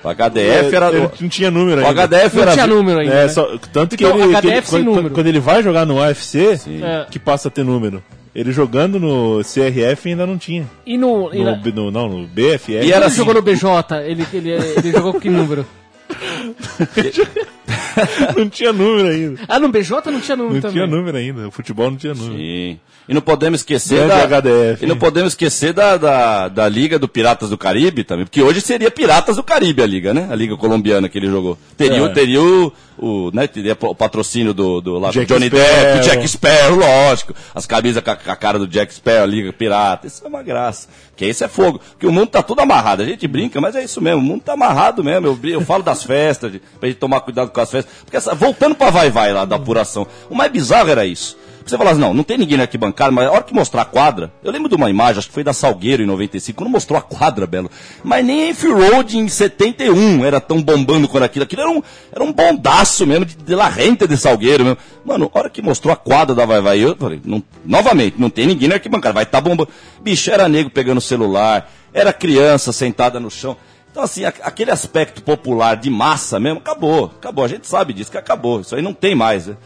[0.03, 0.89] O HDF era.
[0.89, 2.03] Ele não tinha número O ainda.
[2.05, 2.53] HDF Não era.
[2.53, 3.13] tinha número ainda.
[3.15, 3.29] É, né?
[3.29, 5.15] só, tanto que Então, ele, HDF que ele- sem quando, número.
[5.15, 7.07] quando ele vai jogar no UFC, É.
[7.11, 8.03] que passa a ter número.
[8.35, 10.65] Ele jogando no CRF ainda não tinha.
[10.87, 11.35] E no.
[11.35, 12.73] E No, na- no- não, no BFF.
[12.73, 15.67] E era ele assim- jogou no BJ, ele, ele, ele jogou com que número?
[18.37, 19.41] não tinha número ainda.
[19.49, 20.75] Ah, no BJ não tinha número Não também.
[20.77, 21.49] tinha número ainda.
[21.49, 22.37] O futebol não tinha número.
[22.37, 22.79] Sim.
[23.09, 24.39] E não podemos esquecer Grande da.
[24.39, 24.85] HDF.
[24.85, 28.61] E não podemos esquecer da, da, da Liga do Piratas do Caribe também, porque hoje
[28.61, 30.29] seria Piratas do Caribe a Liga, né?
[30.31, 31.59] A Liga colombiana que ele jogou.
[31.77, 32.09] Teria, É.
[32.11, 33.47] teria o, o, né?
[33.47, 35.67] Teria o patrocínio do, do lá, Jack Johnny Sparrow.
[35.67, 37.35] Depp, Jack Sparrow, lógico.
[37.55, 40.07] As camisas com a, com a cara do Jack Sparrow, a Liga Pirata.
[40.07, 40.89] Isso é uma graça.
[41.17, 41.79] Que isso é fogo.
[41.79, 43.03] Porque o mundo tá tudo amarrado.
[43.03, 44.21] A gente brinca, mas é isso mesmo.
[44.21, 45.27] O mundo tá amarrado mesmo.
[45.27, 47.93] Eu, eu falo das festas, de, pra gente tomar cuidado com as festas.
[48.05, 50.07] Porque essa, voltando pra vai-vai lá da apuração.
[50.29, 51.37] O mais bizarro era isso.
[51.71, 53.85] Você fala assim, não, não tem ninguém na arquibancada, mas a hora que mostrar a
[53.85, 56.99] quadra, eu lembro de uma imagem, acho que foi da Salgueiro em 95, quando mostrou
[56.99, 57.71] a quadra, Belo.
[58.03, 61.45] Mas nem a Road em 71 era tão bombando quando aquilo.
[61.45, 61.81] Aquilo era um,
[62.11, 64.79] era um bondaço mesmo, de, de la renta de Salgueiro mesmo.
[65.05, 68.29] Mano, a hora que mostrou a quadra da Vai Vai, eu falei, não, novamente, não
[68.29, 69.71] tem ninguém na arquibancada, vai estar tá bombando.
[70.01, 73.57] Bicho, era nego pegando celular, era criança sentada no chão.
[73.93, 77.13] Então, assim, aquele aspecto popular de massa mesmo, acabou.
[77.17, 77.45] Acabou.
[77.45, 78.61] A gente sabe disso, que acabou.
[78.61, 79.47] Isso aí não tem mais.
[79.47, 79.57] Né?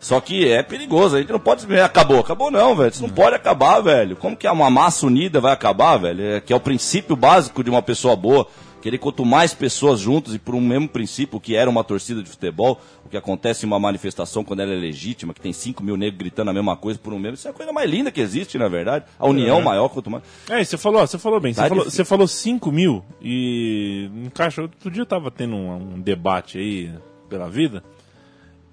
[0.00, 1.16] Só que é perigoso.
[1.16, 2.20] A gente não pode dizer, acabou.
[2.20, 2.90] Acabou não, velho.
[2.90, 4.16] Isso não pode acabar, velho.
[4.16, 6.22] Como que uma massa unida vai acabar, velho?
[6.22, 8.46] É, que é o princípio básico de uma pessoa boa.
[8.80, 12.30] Querer quanto mais pessoas juntas e por um mesmo princípio que era uma torcida de
[12.30, 15.96] futebol, o que acontece em uma manifestação quando ela é legítima, que tem 5 mil
[15.96, 18.20] negros gritando a mesma coisa por um mesmo, isso é a coisa mais linda que
[18.20, 19.04] existe, na verdade.
[19.18, 20.22] A união maior quanto mais.
[20.48, 21.52] É, você falou, você falou bem.
[21.52, 24.62] Você, falou, você falou 5 mil e encaixa.
[24.62, 26.92] Outro dia eu tava tendo um, um debate aí
[27.28, 27.82] pela vida.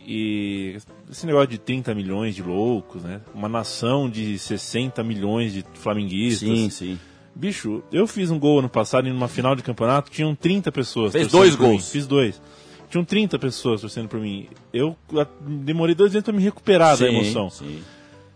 [0.06, 0.78] E
[1.10, 3.22] esse negócio de 30 milhões de loucos, né?
[3.34, 6.48] Uma nação de 60 milhões de flamenguistas.
[6.48, 7.00] Sim, sim.
[7.34, 11.12] Bicho, eu fiz um gol ano passado em uma final de campeonato, tinham 30 pessoas.
[11.12, 11.70] Fez dois por mim.
[11.70, 11.90] gols.
[11.92, 12.42] Fiz dois.
[12.90, 14.48] Tinham 30 pessoas torcendo por mim.
[14.72, 14.96] Eu
[15.42, 17.50] demorei dois anos pra me recuperar da sim, emoção.
[17.50, 17.82] Sim,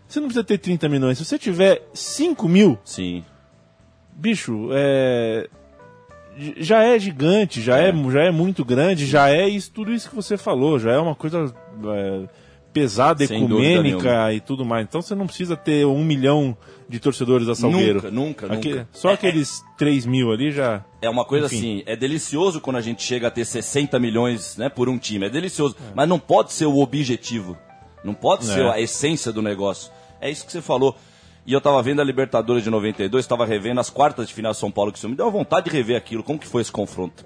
[0.06, 1.16] Você não precisa ter 30 milhões.
[1.18, 3.24] Se você tiver 5 mil, sim.
[4.14, 5.48] bicho, é.
[6.56, 10.14] Já é gigante, já é, já é muito grande, já é isso, tudo isso que
[10.16, 11.52] você falou, já é uma coisa
[11.94, 12.28] é,
[12.72, 14.86] pesada, Sem ecumênica e tudo mais.
[14.86, 16.56] Então você não precisa ter um milhão
[16.88, 18.10] de torcedores da Salgueiro.
[18.10, 18.88] Nunca, nunca, nunca.
[18.92, 20.84] Só aqueles 3 mil ali já.
[21.02, 21.56] É uma coisa Enfim.
[21.56, 25.26] assim, é delicioso quando a gente chega a ter 60 milhões né, por um time.
[25.26, 25.76] É delicioso.
[25.94, 27.56] Mas não pode ser o objetivo.
[28.02, 28.70] Não pode ser É.
[28.70, 29.92] a essência do negócio.
[30.20, 30.96] É isso que você falou.
[31.46, 34.58] E eu tava vendo a Libertadores de 92, tava revendo as quartas de final de
[34.58, 37.24] São Paulo que isso me deu vontade de rever aquilo, como que foi esse confronto.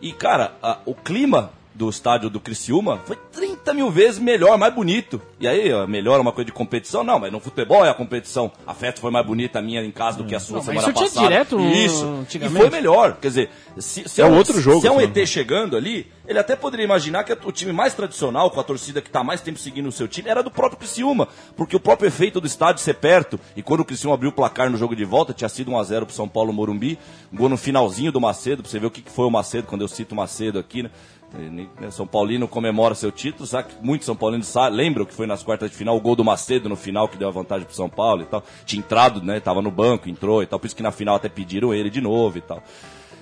[0.00, 4.74] E, cara, a- o clima do estádio do Criciúma foi 30 mil vezes melhor, mais
[4.74, 5.20] bonito.
[5.40, 7.02] E aí, ó, melhor é uma coisa de competição?
[7.02, 8.52] Não, mas no futebol é a competição.
[8.66, 10.66] A festa foi mais bonita a minha em casa do que a sua Não, mas
[10.66, 11.28] semana isso tinha passada.
[11.28, 12.26] direto Isso.
[12.40, 13.16] E foi melhor.
[13.20, 15.16] Quer dizer, se, se É um, outro jogo, se é um falando.
[15.16, 19.00] ET chegando ali, ele até poderia imaginar que o time mais tradicional, com a torcida
[19.00, 21.28] que está mais tempo seguindo o seu time, era do próprio Criciúma.
[21.56, 24.70] Porque o próprio efeito do estádio ser perto, e quando o Criciúma abriu o placar
[24.70, 26.98] no jogo de volta, tinha sido 1x0 pro São Paulo Morumbi,
[27.32, 29.66] um gol no finalzinho do Macedo, pra você ver o que que foi o Macedo,
[29.66, 30.90] quando eu cito o Macedo aqui, né?
[31.34, 35.26] Eh, São Paulino comemora seu título, sabe que muitos São Paulinos sa- lembram que foi
[35.26, 37.74] nas quartas de final o gol do Macedo no final que deu a vantagem pro
[37.74, 38.42] São Paulo e tal.
[38.66, 39.40] Tinha entrado, né?
[39.40, 42.00] Tava no banco, entrou e tal, por isso que na final até pediram ele de
[42.00, 42.62] novo e tal.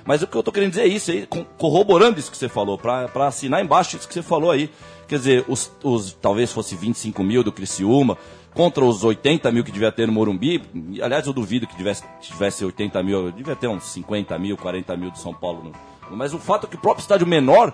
[0.05, 2.77] Mas o que eu tô querendo dizer é isso aí, corroborando isso que você falou,
[2.79, 4.71] pra assinar embaixo isso que você falou aí.
[5.07, 8.17] Quer dizer, os, os talvez fosse 25 mil do Criciúma,
[8.55, 10.63] contra os 80 mil que devia ter no Morumbi.
[11.03, 15.11] Aliás, eu duvido que tivesse, tivesse 80 mil, devia ter uns 50 mil, 40 mil
[15.11, 15.63] do São Paulo.
[15.65, 17.73] no- mas o fato é que o próprio estádio menor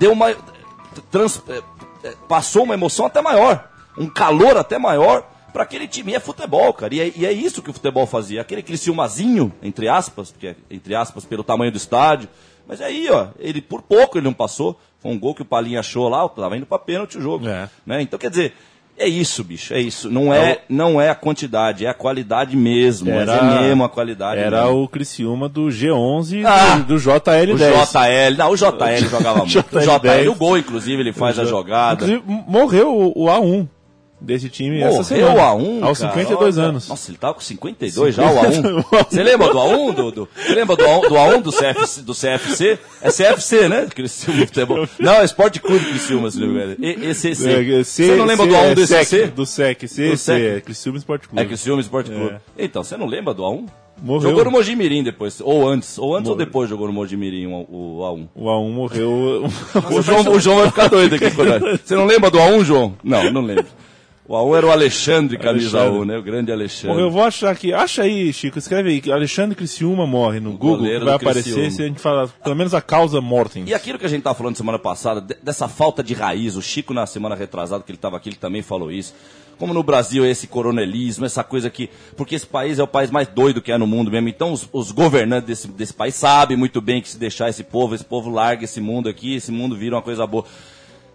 [0.00, 0.34] deu uma.
[1.10, 1.62] trans- é,
[2.08, 6.12] é, passou uma emoção até maior, um calor até maior para aquele time.
[6.12, 6.94] E é futebol, cara.
[6.94, 8.40] E é, e é isso que o futebol fazia.
[8.40, 12.28] Aquele Criciúmazinho, entre aspas, porque é, entre aspas, pelo tamanho do estádio.
[12.66, 14.80] Mas aí, ó, ele por pouco ele não passou.
[15.00, 17.48] Foi um gol que o Palinha achou lá, tava indo pra pênalti o jogo.
[17.48, 17.68] É.
[17.86, 18.02] Né?
[18.02, 18.54] Então, quer dizer,
[19.00, 20.10] é isso, bicho, é isso.
[20.10, 23.10] Não é, não é a quantidade, é a qualidade mesmo.
[23.12, 24.40] mas é mesmo a qualidade.
[24.40, 24.82] Era mesmo.
[24.82, 26.76] o Criciúma do G11 Ah!
[26.78, 27.54] do, do JL10.
[27.54, 29.58] O JL, não, o JL jogava muito.
[29.58, 32.04] O JL, JL, o gol, inclusive, ele faz a jogada.
[32.04, 33.66] Inclusive, morreu o, o A1
[34.20, 35.34] desse time essa Morreu semana.
[35.34, 36.66] o A1, Aos cara, 52 olha.
[36.68, 36.88] anos.
[36.88, 38.84] Nossa, ele tava com 52 já, o A1.
[39.10, 40.28] Você lembra do A1, Dudu?
[40.36, 42.78] Você lembra do A1 do, A1 do, CFC, do CFC?
[43.02, 43.86] É CFC, né?
[43.94, 44.88] Criciúma Futebol.
[44.98, 46.76] Não, é Esporte Clube Criciúma, se engano.
[46.78, 47.48] E- ECC.
[47.48, 49.26] É, Você não lembra do A1 do SEC, ECC?
[49.28, 50.42] Do SEC, CC, SEC.
[50.42, 51.42] é Criciúma Esporte Clube.
[51.42, 52.34] É Criciúma Esporte Clube.
[52.58, 52.64] É.
[52.64, 53.66] Então, você não lembra do A1?
[54.02, 54.30] Morreu.
[54.30, 56.46] Jogou no Mojimirim depois, ou antes, ou antes ou Morreu.
[56.46, 58.28] depois jogou no Mojimirim o, o A1.
[58.34, 59.44] O A1 morreu.
[59.94, 61.26] O João, o João vai ficar doido aqui.
[61.84, 62.94] Você não lembra do A1, João?
[63.04, 63.66] Não, não lembro.
[64.30, 66.02] O A1 era o Alexandre, camisa Alexandre.
[66.02, 66.18] 1, né?
[66.18, 66.86] O grande Alexandre.
[66.90, 67.72] Morreu, eu vou achar aqui.
[67.72, 69.00] Acha aí, Chico, escreve aí.
[69.00, 71.70] que Alexandre Criciúma morre no Google, goleiro que vai aparecer Criciúma.
[71.72, 73.64] se a gente falar, pelo menos a causa mortem.
[73.66, 76.62] E aquilo que a gente estava falando semana passada, de- dessa falta de raiz, o
[76.62, 79.12] Chico na semana retrasada, que ele estava aqui, ele também falou isso.
[79.58, 81.90] Como no Brasil esse coronelismo, essa coisa que.
[82.16, 84.28] Porque esse país é o país mais doido que é no mundo mesmo.
[84.28, 87.96] Então os, os governantes desse, desse país sabem muito bem que se deixar esse povo,
[87.96, 90.44] esse povo larga esse mundo aqui, esse mundo vira uma coisa boa.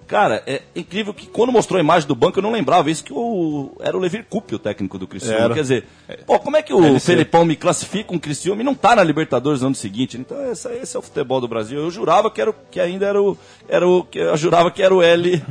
[0.08, 3.12] Cara, é incrível que quando mostrou a imagem do banco, eu não lembrava isso, que
[3.12, 5.36] o, era o Levir Coupe, o técnico do Criciúma.
[5.40, 5.54] Era.
[5.56, 5.86] Quer dizer,
[6.28, 7.06] pô, como é que o LC.
[7.08, 10.16] Felipão me classifica um Criciúma e não tá na Libertadores no ano seguinte?
[10.18, 11.80] Então esse, esse é o futebol do Brasil.
[11.80, 13.36] Eu jurava que, era, o- que ainda era o,
[13.68, 14.04] era o...
[14.04, 15.42] que Eu jurava que era o L...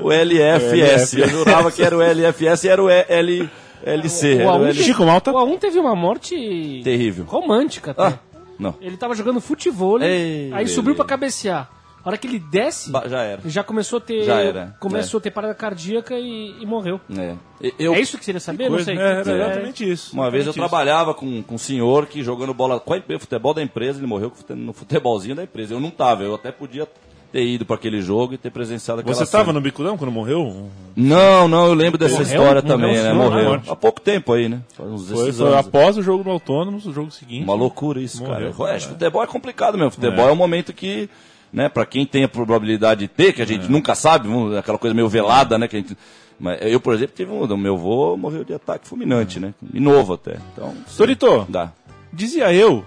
[0.00, 1.14] O LFS.
[1.18, 3.50] eu jurava que era o LFS e era o L...
[3.84, 4.34] LC.
[4.36, 4.74] O o A1, L...
[4.82, 5.32] Chico Malta.
[5.32, 7.24] o A1 teve uma morte Terrível.
[7.26, 8.02] romântica até.
[8.02, 8.18] Ah,
[8.58, 8.74] não.
[8.80, 11.68] Ele tava jogando futebol, Ei, aí subiu pra cabecear.
[12.04, 13.40] A hora que ele desce, Ba- Já era.
[13.46, 14.24] já começou a ter.
[14.24, 17.00] Já era, Começou a ter parada cardíaca e, e morreu.
[17.16, 17.34] É.
[17.78, 18.64] Eu, É isso que você queria saber?
[18.64, 18.96] Não Coisa- sei.
[18.98, 19.34] É, era É.
[19.46, 20.12] exatamente isso.
[20.14, 20.58] Uma vez eu isso.
[20.58, 24.06] trabalhava com, com um senhor que jogando bola com a empresa, futebol da empresa, ele
[24.06, 25.72] morreu no futebolzinho da empresa.
[25.74, 26.86] Eu não tava, eu até podia
[27.32, 30.68] ter ido para aquele jogo e ter presenciado aquela Você estava no bicudão quando morreu?
[30.94, 32.26] Não, não, eu lembro dessa Morreu?
[32.28, 33.12] história Morreu também, né?
[33.12, 33.48] Morreu.
[33.48, 33.70] morte.
[33.70, 34.60] Há pouco tempo aí, né?
[34.76, 37.42] Faz uns Foi, 16 foi após o jogo do Autônomos, o jogo seguinte.
[37.44, 38.70] Uma loucura isso, Morreu, cara.
[38.70, 38.80] É, cara.
[38.92, 39.90] futebol é complicado mesmo.
[39.90, 40.32] Futebol é.
[40.32, 41.08] um momento que,
[41.54, 43.46] né, pra quem tem a probabilidade de ter, que a É.
[43.48, 45.68] gente nunca sabe, aquela coisa meio velada, né?
[45.68, 45.96] Que a gente,
[46.38, 47.44] mas eu, por exemplo, tive um.
[47.44, 49.54] O meu avô morreu de ataque fulminante, né?
[49.72, 50.36] E novo até.
[50.52, 50.74] Então.
[50.96, 51.72] Torito, Dá.
[52.12, 52.84] dizia eu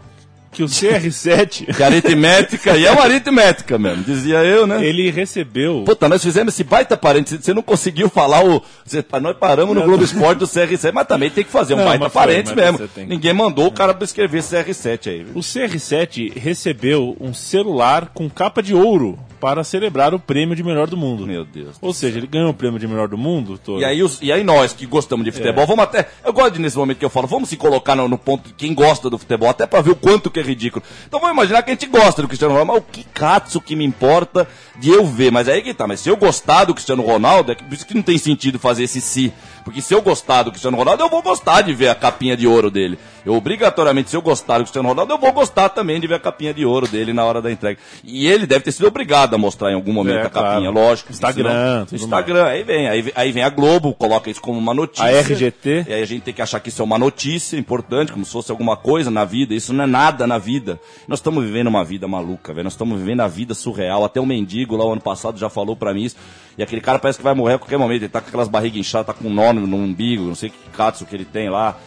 [0.51, 4.83] que o CR7, Que aritmética, e é uma aritmética mesmo, dizia eu, né?
[4.85, 5.83] ele recebeu...
[5.85, 8.61] Puta, nós fizemos esse baita parênteses, você não conseguiu falar o.
[8.85, 11.85] Você, nós paramos no Globo Esporte do CR7, mas também tem que fazer um Não,
[11.85, 12.87] baita foi, parênteses mesmo.
[12.87, 13.05] tem.
[13.05, 15.25] Ninguém mandou o cara pra escrever CR7 aí.
[15.35, 20.87] O CR7 recebeu um celular com capa de ouro para celebrar o prêmio de melhor
[20.87, 21.27] do mundo.
[21.27, 21.75] Meu Deus.
[21.79, 23.79] Ou seja, ele ganhou o prêmio de melhor do mundo, Toro.
[23.81, 26.07] E aí, os- e aí nós que gostamos de futebol, vamos até.
[26.25, 28.73] Eu gosto nesse momento que eu falo, vamos se colocar no, no ponto de quem
[28.73, 30.85] gosta do futebol, até pra ver o quanto que é ridículo.
[31.07, 33.75] Então vamos imaginar que a gente gosta do Cristiano Ronaldo, mas o que catso que
[33.75, 34.47] me importa
[34.77, 35.31] de eu ver?
[35.31, 37.95] Mas aí que tá, mas se eu gostar do Cristiano Ronaldo, é por isso que
[37.95, 39.33] não tem sentido fazer esse si.
[39.67, 42.47] Porque se eu gostar do Cristiano Ronaldo, eu vou gostar de ver a capinha de
[42.47, 42.97] ouro dele.
[43.25, 46.19] Eu obrigatoriamente, se eu gostar do Cristiano Ronaldo, eu vou gostar também de ver a
[46.19, 47.77] capinha de ouro dele na hora da entrega.
[48.01, 50.87] E ele deve ter sido obrigado a mostrar em algum momento É, a capinha, claro.
[50.87, 51.11] lógico.
[51.11, 54.73] Instagram, senão- Instagram, aí vem, aí vem, aí vem a Globo, coloca isso como uma
[54.73, 55.03] notícia.
[55.05, 55.85] A RGT.
[55.89, 58.31] E aí a gente tem que achar que isso é uma notícia importante, como se
[58.31, 59.53] fosse alguma coisa na vida.
[59.53, 60.79] Isso não é nada na vida.
[61.05, 62.63] Nós estamos vivendo uma vida maluca, velho.
[62.63, 64.05] Nós estamos vivendo a vida surreal.
[64.05, 66.15] Até o mendigo lá o ano passado já falou pra mim isso.
[66.57, 68.01] E aquele cara parece que vai morrer a qualquer momento.
[68.03, 70.49] Ele tá com aquelas barrigas inchadas, tá com um nó no, no umbigo, não sei
[70.49, 71.77] que catso que ele tem lá.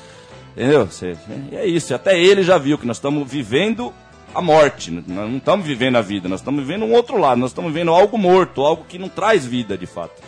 [0.57, 0.89] Entendeu?
[1.53, 1.95] E é isso.
[1.95, 3.93] Até ele já viu que nós estamos vivendo
[4.35, 4.91] a morte.
[4.91, 7.39] Nós não estamos vivendo a vida, nós estamos vivendo um outro lado.
[7.39, 10.21] Nós estamos vivendo algo morto, algo que não traz vida de fato.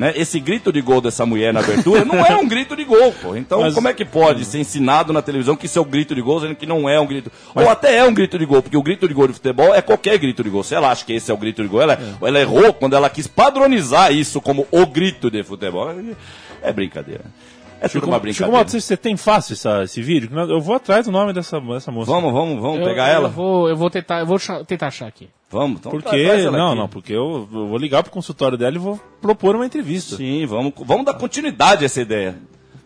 [0.00, 0.14] Né?
[0.16, 3.36] Esse grito de gol dessa mulher na abertura não é um grito de gol, pô.
[3.36, 6.14] Então, Mas- como é que pode ser ensinado na televisão que isso é o grito
[6.14, 7.30] de gol, sendo que não é um grito?
[7.54, 9.82] Ou até é um grito de gol, porque o grito de gol de futebol é
[9.82, 10.62] qualquer grito de gol.
[10.62, 13.10] Se ela acha que esse é o grito de gol, ela, ela errou quando ela
[13.10, 15.94] quis padronizar isso como o grito de futebol.
[16.62, 17.24] É brincadeira.
[17.82, 18.52] É tudo Chico, uma Chico brincadeira.
[18.52, 20.28] Malta, você tem fácil essa- esse vídeo?
[20.50, 22.10] Eu vou atrás do nome dessa, dessa moça.
[22.10, 23.28] Vamos, vamos, vamos Eu- pegar eu ela?
[23.28, 25.30] vou, eu vou tentar, eu vou tentar achar aqui.
[25.50, 26.26] Vamos, então Porque.
[26.50, 26.78] Não, aqui.
[26.78, 30.16] não, porque eu, eu vou ligar pro consultório dela e vou propor uma entrevista.
[30.16, 32.36] Sim, vamos, vamos dar continuidade a essa ideia.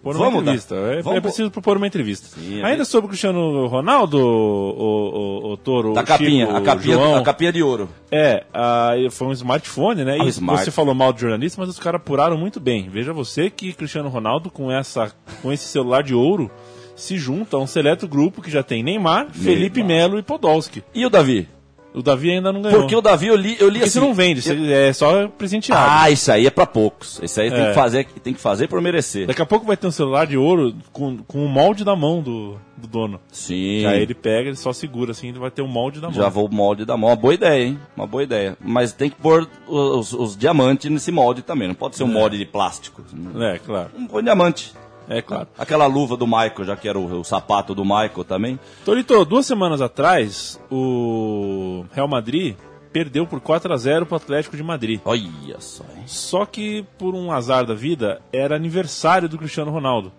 [0.05, 0.75] Propor uma Vamos dar- entrevista.
[0.77, 2.27] É, vamos é preciso propor uma entrevista.
[2.29, 6.59] Sim, é Ainda bem- sobre o Cristiano Ronaldo, o, o, o Toro, Da capinha, Chico,
[6.59, 7.89] a capinha, João, a capinha de ouro.
[8.11, 10.17] É, ah, foi um smartphone, né?
[10.21, 10.63] Ah, um e smart.
[10.65, 12.89] você falou mal de jornalista, mas os caras apuraram muito bem.
[12.89, 15.11] Veja você que Cristiano Ronaldo, com, essa,
[15.43, 16.51] com esse celular de ouro,
[16.95, 20.85] se junta a um seleto grupo que já tem Neymar, Felipe Melo e Podolski.
[20.95, 21.49] E o Davi?
[21.95, 22.81] O Davi ainda não ganhou.
[22.81, 24.01] Porque o Davi eu li, eu li Porque assim.
[24.01, 25.87] você não vende, você- é só presenteado.
[26.03, 27.21] Ah, isso aí é pra poucos.
[27.23, 27.69] Isso aí tem, É.
[27.69, 29.27] que fazer, tem que fazer por merecer.
[29.29, 32.21] Daqui a pouco vai ter um celular de ouro com, com o molde da mão
[32.21, 33.21] do, do dono.
[33.31, 33.81] Sim.
[33.81, 36.17] Que aí ele pega, ele só segura assim, ele vai ter o molde da mão.
[36.17, 37.11] Já vou o molde da mão.
[37.11, 37.79] Uma boa ideia, hein?
[37.97, 38.57] Uma boa ideia.
[38.61, 41.69] Mas tem que pôr os, os diamantes nesse molde também.
[41.69, 43.05] Não pode ser um molde de plástico.
[43.41, 43.91] É, claro.
[43.97, 44.73] Um põe diamante.
[45.09, 45.49] É claro.
[45.59, 48.59] Aquela luva do Michael, já que era o, o sapato do Michael também.
[48.85, 52.57] Torito, duas semanas atrás, o Real Madrid
[52.93, 55.01] perdeu por 4 a 0 pro Atlético de Madrid.
[55.05, 56.05] Olha só, hein?
[56.07, 60.13] Só que, por um azar da vida, era aniversário do Cristiano Ronaldo.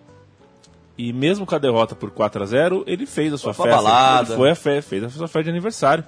[0.98, 3.82] E mesmo com a derrota por 4 a 0 ele fez a sua Foi festa.
[3.82, 4.28] balada.
[4.30, 6.04] Ele foi a fe fez a sua festa de aniversário.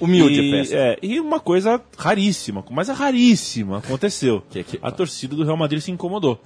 [0.00, 0.76] Humilde e, festa.
[0.76, 4.42] É, e uma coisa raríssima, mas é raríssima, aconteceu.
[4.50, 6.40] Que que- a torcida do Real Madrid se incomodou.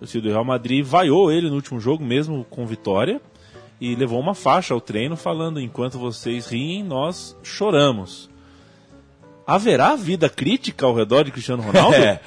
[0.00, 3.20] Torcida do Real Madrid vaiou ele no último jogo, mesmo com vitória,
[3.78, 8.30] e levou uma faixa ao treino falando: enquanto vocês riem, nós choramos.
[9.46, 11.96] Haverá vida crítica ao redor de Cristiano Ronaldo?
[12.02, 12.20] É.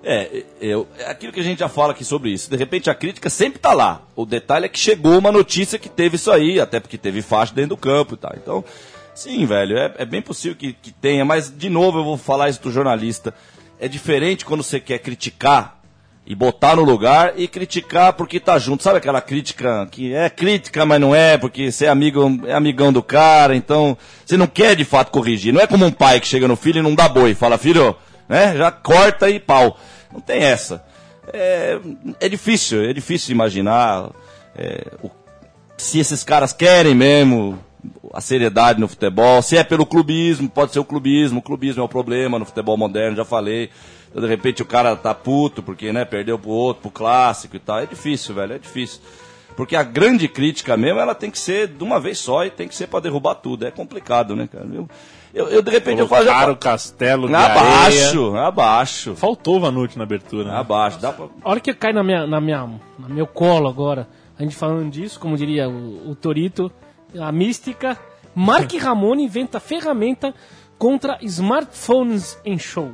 [0.00, 2.48] É, eu, é aquilo que a gente já fala aqui sobre isso.
[2.48, 4.02] De repente a crítica sempre tá lá.
[4.14, 7.52] O detalhe é que chegou uma notícia que teve isso aí, até porque teve faixa
[7.52, 8.32] dentro do campo e tal.
[8.36, 8.64] Então,
[9.12, 12.48] sim, velho, é, é bem possível que, que tenha, mas de novo eu vou falar
[12.48, 13.34] isso do jornalista.
[13.80, 15.77] É diferente quando você quer criticar
[16.30, 18.82] e botar no lugar e criticar porque tá junto.
[18.82, 22.92] Sabe aquela crítica que é crítica, mas não é, porque você é amigo, é amigão
[22.92, 25.54] do cara, então você não quer de fato corrigir.
[25.54, 27.96] Não é como um pai que chega no filho e não dá boi, fala, filho,
[28.28, 28.54] né?
[28.54, 29.78] Já corta e pau.
[30.12, 30.84] Não tem essa.
[31.32, 31.78] É,
[32.20, 34.10] é difícil, é difícil imaginar
[34.54, 35.10] é, o-
[35.78, 37.58] se esses caras querem mesmo
[38.12, 41.84] a seriedade no futebol, se é pelo clubismo, pode ser o clubismo, o clubismo é
[41.84, 43.70] o problema no futebol moderno, já falei.
[44.10, 47.58] Então, de repente o cara tá puto porque, né, perdeu pro outro, pro clássico e
[47.58, 47.78] tal.
[47.78, 49.00] É difícil, velho, é difícil.
[49.56, 52.68] Porque a grande crítica mesmo, ela tem que ser de uma vez só e tem
[52.68, 53.66] que ser pra derrubar tudo.
[53.66, 54.64] É complicado, né, cara?
[54.72, 54.88] Eu,
[55.34, 56.24] eu, eu, de repente eu falo.
[56.24, 57.60] Colocaram o castelo de areia.
[57.60, 59.16] abaixo, abaixo.
[59.16, 60.52] Faltou o Vanucci na abertura.
[60.52, 60.56] né?
[60.56, 61.00] Abaixo.
[61.00, 61.26] Dá pra...
[61.42, 62.66] A hora que cai na minha, na minha,
[62.98, 66.70] no meu colo agora, a gente falando disso, como diria o, o Torito,
[67.20, 67.98] a mística,
[68.34, 70.32] Mark Ramone inventa ferramenta
[70.78, 72.92] contra smartphones em show.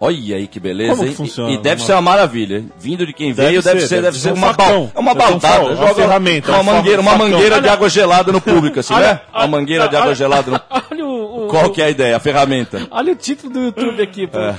[0.00, 1.14] Olha aí que beleza, Como que hein?
[1.16, 1.50] funciona?
[1.50, 2.64] E, e deve Uma- ser uma maravilha.
[2.78, 4.84] Vindo de quem Deve veio, deve ser, deve ser um uma, facão.
[4.86, 5.64] ba- é uma um baldada.
[5.76, 8.94] fa- uma ferramenta, uma um mangueira, uma mangueira de Olha- água gelada no público, assim,
[8.94, 9.20] né?
[9.34, 10.60] Uma mangueira de água olha- gelada no...
[10.92, 12.16] Olha o, o- Qual que é a ideia?
[12.16, 12.86] A ferramenta.
[12.92, 14.54] Olha o título do YouTube aqui, É.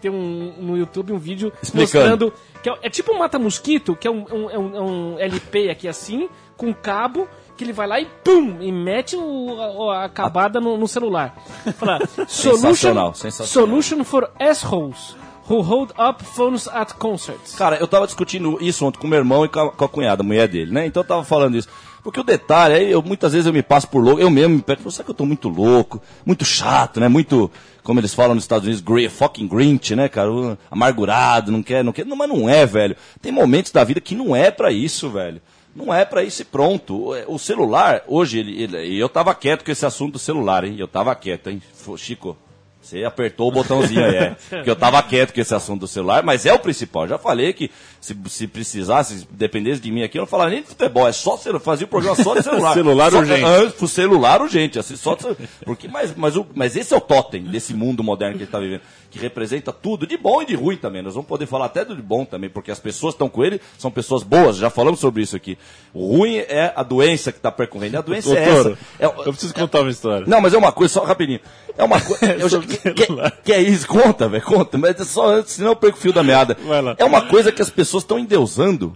[0.00, 2.26] tem um, no YouTube um vídeo Explicando.
[2.26, 2.32] mostrando
[2.62, 5.68] que é, é tipo um mata-mosquito, que é um, um- é um- é um LP
[5.70, 7.28] aqui assim, com um cabo,
[7.58, 11.36] que ele vai lá e pum, e mete o- a, a acabada no, no celular.
[11.76, 13.68] Fala, solution, Sensacional, sensacional.
[13.68, 15.16] solution for assholes
[15.50, 17.54] who hold up phones at concerts.
[17.56, 20.22] Cara, eu tava discutindo isso ontem com meu irmão e com a, com a cunhada,
[20.22, 20.86] a mulher dele, né?
[20.86, 21.68] Então eu tava falando isso.
[22.02, 24.62] Porque o detalhe, aí eu, muitas vezes eu me passo por louco, eu mesmo me
[24.62, 27.08] pego, será que eu tô muito louco, muito chato, né?
[27.08, 27.50] Muito,
[27.82, 30.30] como eles falam nos Estados Unidos, gri- fucking grinch, né, cara?
[30.70, 32.06] Amargurado, não quer, não quer.
[32.06, 32.96] Não, mas não é, velho.
[33.20, 35.42] Tem momentos da vida que não é pra isso, velho.
[35.78, 37.14] Não é pra isso e pronto.
[37.26, 40.74] O- celular, hoje, ele, ele- e eu tava quieto com esse assunto do celular, hein?
[40.78, 41.62] Eu tava quieto, hein?
[41.96, 42.36] Chico,
[42.82, 44.36] você apertou o botãozinho aí, é.
[44.48, 47.06] Porque eu tava quieto com esse assunto do celular, mas é o principal.
[47.06, 47.70] Já falei que
[48.00, 51.12] se, se precisasse, se dependesse de mim aqui, eu não falaria nem de futebol, é
[51.12, 52.72] só celular, fazia o programa só de celular.
[52.74, 53.44] Celular só, urgente.
[53.44, 55.24] Ah, celular urgente, assim, só de
[55.64, 58.58] porque, mas, mas, o- mas esse é o totem desse mundo moderno que ele tá
[58.60, 61.00] vivendo, que representa tudo, de bom e de ruim também.
[61.02, 63.42] Nós vamos poder falar até do de bom também, porque as pessoas que estão com
[63.44, 65.56] ele são pessoas boas, já falamos sobre isso aqui.
[65.94, 67.96] O ruim é a doença que está percorrendo.
[67.98, 68.78] A doença é Doutor, essa.
[69.00, 70.26] É, eu preciso contar uma história.
[70.26, 71.40] não, mas é uma coisa, só rapidinho.
[71.76, 72.60] É uma coisa.
[72.94, 73.30] que, celular.
[73.42, 73.86] que é isso?
[73.86, 74.76] Conta, velho, conta.
[74.76, 76.56] Mas é só antes, senão eu perco o fio da meada.
[76.98, 78.94] É uma coisa que as pessoas estão endeusando.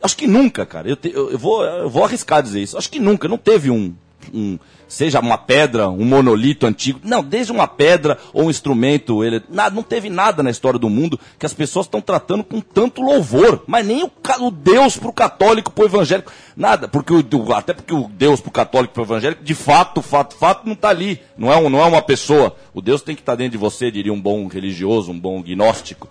[0.00, 0.88] Acho que nunca, cara.
[0.88, 2.78] Eu, te- eu- eu vou, eu vou arriscar dizer isso.
[2.78, 3.26] Acho que nunca.
[3.26, 3.92] Não teve um.
[4.34, 6.98] Um seja uma pedra, um monolito antigo.
[7.04, 9.22] Não, desde uma pedra ou um instrumento.
[9.22, 12.60] Ele, nada, não teve nada na história do mundo que as pessoas estão tratando com
[12.60, 13.62] tanto louvor.
[13.66, 14.10] Mas nem o,
[14.40, 16.32] o Deus pro católico, pro evangélico.
[16.56, 16.88] Nada.
[16.88, 20.72] Porque o, até porque o Deus pro católico, pro evangélico, de fato, fato, fato, não
[20.72, 21.20] está ali.
[21.36, 22.56] Não é, um, não é uma pessoa.
[22.72, 26.08] O Deus tem que estar dentro de você, diria um bom religioso, um bom gnóstico.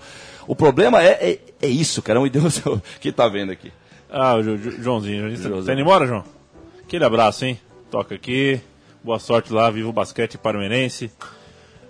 [0.48, 2.20] O problema é, é, é isso, cara.
[2.20, 2.62] É um Deus
[3.02, 3.72] que tá vendo aqui.
[4.10, 5.20] Ah, o Jo- Jo- Joãozinho.
[5.22, 5.66] Joãozinho, Joãozinho.
[5.66, 6.24] Tá indo embora, João?
[6.86, 7.60] Aquele abraço, hein?
[7.90, 8.60] Toca aqui.
[9.04, 11.12] Boa sorte lá, viva o basquete parmeirense.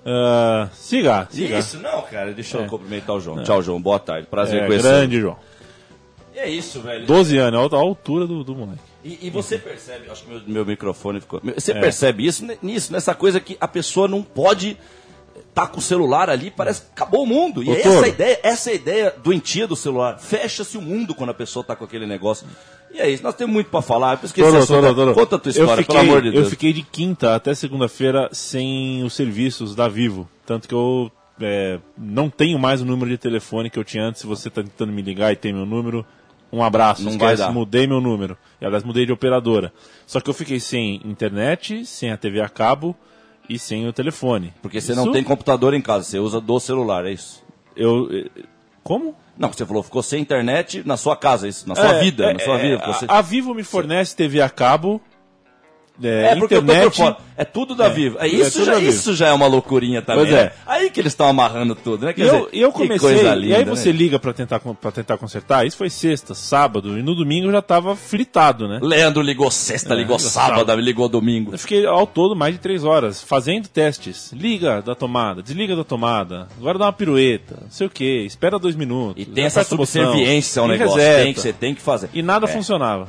[0.06, 1.58] Ah, siga, siga.
[1.60, 2.32] Isso, não, cara.
[2.34, 2.68] Deixa eu É.
[2.68, 3.44] cumprimentar o João.
[3.44, 3.82] Tchau, João.
[3.82, 4.28] Boa tarde.
[4.28, 4.84] Prazer É, conhecer.
[4.88, 5.38] grande, João.
[6.36, 7.06] E é isso, velho.
[7.06, 8.82] 12 anos, a altura do, do moleque.
[9.04, 11.42] E, e você percebe, acho que meu, meu microfone ficou.
[11.56, 11.80] Você É.
[11.80, 14.78] percebe isso ne- nisso, nessa coisa que a pessoa não pode
[15.54, 17.64] tá com o celular ali, parece que acabou o mundo.
[17.64, 17.94] E é Doutor.
[18.04, 20.20] essa ideia, essa é a ideia doentia do celular.
[20.20, 22.46] Fecha-se o mundo quando a pessoa tá com aquele negócio.
[22.92, 24.14] E é isso, nós temos muito pra falar.
[24.22, 25.14] Eu esqueci Toro, esse assunto.
[25.14, 26.44] Conta a tua história, fiquei, pelo amor de Deus.
[26.46, 30.28] Eu fiquei de quinta até segunda-feira sem os serviços da Vivo.
[30.46, 34.22] Tanto que eu é, não tenho mais o número de telefone que eu tinha antes.
[34.22, 36.06] Se você está tentando me ligar e tem meu número,
[36.52, 37.04] um abraço.
[37.04, 37.54] Não Esquece, vai dar.
[37.54, 38.38] mudei meu número.
[38.60, 39.72] E aliás, mudei de operadora.
[40.06, 42.96] Só que eu fiquei sem internet, sem a TV a cabo
[43.50, 44.54] e sem o telefone.
[44.62, 47.44] Porque você Isso não tem computador em casa, você usa do celular, é isso?
[47.76, 48.10] Eu.
[48.12, 48.30] eh,
[48.84, 49.16] Como?
[49.38, 52.34] Não, você falou, ficou sem internet na sua casa, isso, na sua É, vida, é,
[52.34, 52.84] na sua é, vida.
[53.08, 55.02] a, a Vivo me fornece TV a cabo.
[56.04, 56.96] É, É, porque eu tô por internet.
[56.98, 57.18] fora.
[57.36, 58.18] É tudo da É, Vivo.
[58.20, 60.26] É, é isso, tudo já, isso já é uma loucurinha também.
[60.26, 60.44] Pois é.
[60.46, 60.52] né?
[60.66, 62.14] Aí que eles estão amarrando tudo, né?
[62.14, 63.98] Quer eu, dizer, eu que comecei, coisa e aí linda, você né?
[63.98, 67.62] liga pra tentar, pra tentar consertar, isso foi sexta, sábado, e no domingo eu já
[67.62, 68.80] tava fritado, né?
[68.82, 70.80] Leandro ligou sexta, É, ligou sábado, sábado.
[70.82, 71.52] ligou domingo.
[71.54, 74.32] Eu fiquei ao todo mais de três horas fazendo testes.
[74.34, 78.58] Liga da tomada, desliga da tomada, agora dá uma pirueta, não sei o que, espera
[78.58, 79.22] dois minutos.
[79.22, 80.98] E tem essa subserviência ao negócio.
[80.98, 81.24] reseta.
[81.24, 82.10] Tem que, você tem que fazer.
[82.14, 82.50] E nada É.
[82.50, 83.08] funcionava.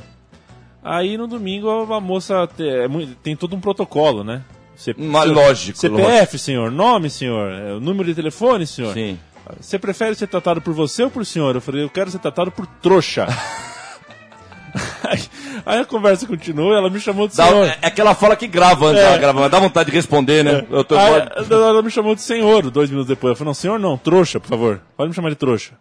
[0.91, 2.87] Aí no domingo a moça te- é
[3.21, 4.41] tem todo um protocolo, né?
[4.75, 8.93] C- Mas lógico, CPF, senhor, nome, senhor, é, número de telefone, senhor.
[8.93, 9.19] Sim.
[9.59, 11.53] Você prefere ser tratado por você ou por senhor?
[11.55, 13.27] Eu falei, eu quero ser tratado por trouxa.
[15.03, 15.19] aí,
[15.65, 17.65] aí a conversa continua, ela me chamou de Dá- senhor.
[17.67, 19.05] é, é que ela fala que grava antes, É.
[19.07, 20.61] ela grava, mas dá vontade de responder, né?
[20.87, 23.31] Tô, Aí, ela me chamou de senhor dois minutos depois.
[23.31, 24.81] Eu falei, não, senhor não, trouxa, por favor.
[24.95, 25.73] Pode me chamar de trouxa.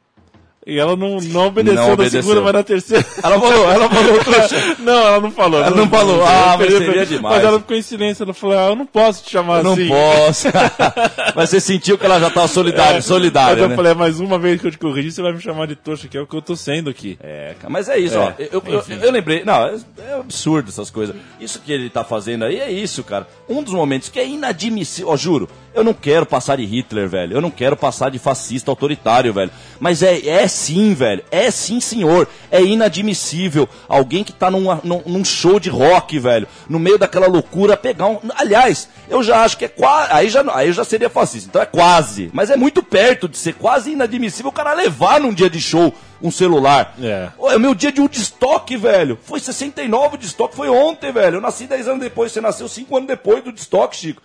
[0.69, 3.07] E ela não, não obedeceu Não na segunda, mas na terceira.
[3.23, 4.77] Ela falou, ela falou, trouxa.
[4.81, 5.61] Não, ela não falou.
[5.65, 6.23] Ela não falou.
[6.23, 7.37] Ah, mas seria demais.
[7.37, 8.23] Mas ela ficou em silêncio.
[8.23, 9.89] Ela falou, ah, eu não posso te chamar Eu não assim.
[9.89, 10.49] posso.
[11.35, 13.77] mas você sentiu que ela já tava solidária, É, solidária, Mas eu né?
[13.77, 16.19] falei, mais uma vez que eu te corrigi, você vai me chamar de trouxa, que
[16.19, 17.17] é o que eu tô sendo aqui.
[17.23, 18.29] É, cara, mas é isso, ó.
[18.39, 19.43] É, Eu, eu, eu lembrei.
[19.47, 19.75] Não, é,
[20.07, 21.17] é absurdo essas coisas.
[21.41, 23.27] Isso que ele tá fazendo aí é isso, cara.
[23.49, 25.13] Um dos momentos que é inadmissível.
[25.13, 27.39] Ó, juro, eu não quero passar de Hitler, velho.
[27.39, 29.51] Eu não quero passar de fascista autoritário, velho.
[29.81, 31.23] Mas é essa sim, velho.
[31.31, 32.29] É sim, senhor.
[32.51, 37.27] É inadmissível alguém que tá numa- num, num show de rock, velho, no meio daquela
[37.27, 38.19] loucura, pegar um.
[38.37, 40.13] Aliás, eu já acho que é quase.
[40.13, 41.49] Aí já, aí já seria fascista.
[41.49, 42.31] Então é quase.
[42.33, 45.95] Mas é muito perto de ser quase inadmissível o cara levar num dia de show
[46.21, 46.95] um celular.
[47.01, 47.29] É.
[47.53, 49.19] É o meu dia de Woodstock, velho.
[49.23, 51.37] Foi 69 de Woodstock, foi ontem, velho.
[51.37, 54.21] Eu nasci 10 anos depois, você nasceu 5 anos depois do Woodstock, Chico.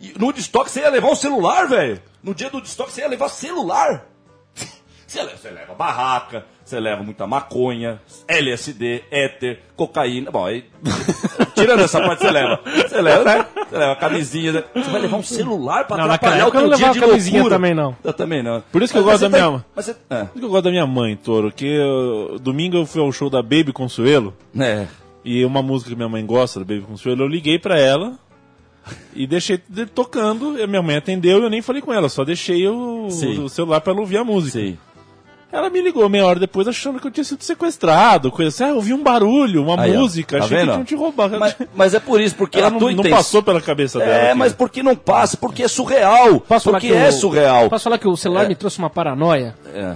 [0.00, 2.00] E no Woodstock você ia levar um celular, velho.
[2.22, 4.04] No dia do Woodstock você ia levar celular.
[5.08, 7.98] Você leva, você leva barraca, você leva muita maconha,
[8.28, 10.30] LSD, éter, cocaína.
[10.30, 10.66] Bom, aí.
[11.56, 12.60] Tirando essa parte, você leva.
[12.86, 14.52] Você leva, você leva camisinha.
[14.52, 14.64] né?
[14.74, 17.56] Você vai levar um celular pra Não, atrapalhar o teu não dia de camisinha loucura.
[17.56, 17.96] também, não.
[18.04, 18.62] Eu também não.
[18.70, 20.16] Por isso que eu Mas gosto da tá- minha- Mas você, é.
[20.18, 23.10] Por isso que eu gosto da minha mãe, Toro, que eu- domingo eu fui ao
[23.10, 24.36] show da Baby Consuelo.
[24.60, 24.86] É.
[25.24, 28.12] E uma música que minha mãe gosta, da Baby Consuelo, eu liguei pra ela
[29.14, 30.58] e deixei de- tocando.
[30.58, 33.80] E minha mãe atendeu e eu nem falei com ela, só deixei o, o celular
[33.80, 34.58] pra ela ouvir a música.
[34.58, 34.78] Sim.
[35.50, 38.64] Ela me ligou meia hora depois achando que eu tinha sido sequestrado, coisa assim.
[38.64, 40.00] Ah, eu ouvi um barulho, uma Aí, ó.
[40.00, 40.66] música, Tá achei vendo?
[40.66, 41.38] que tinham te roubado.
[41.40, 43.98] Mas, mas é por isso, porque ela a não, tua não intenção- passou pela cabeça
[43.98, 44.10] dela.
[44.12, 44.38] É, aquilo.
[44.38, 45.36] mas por que não passa?
[45.38, 46.40] Porque é surreal.
[46.40, 47.70] Posso falar porque que é o- surreal.
[47.70, 48.48] Posso falar que o celular É.
[48.48, 49.54] me trouxe uma paranoia?
[49.74, 49.94] É.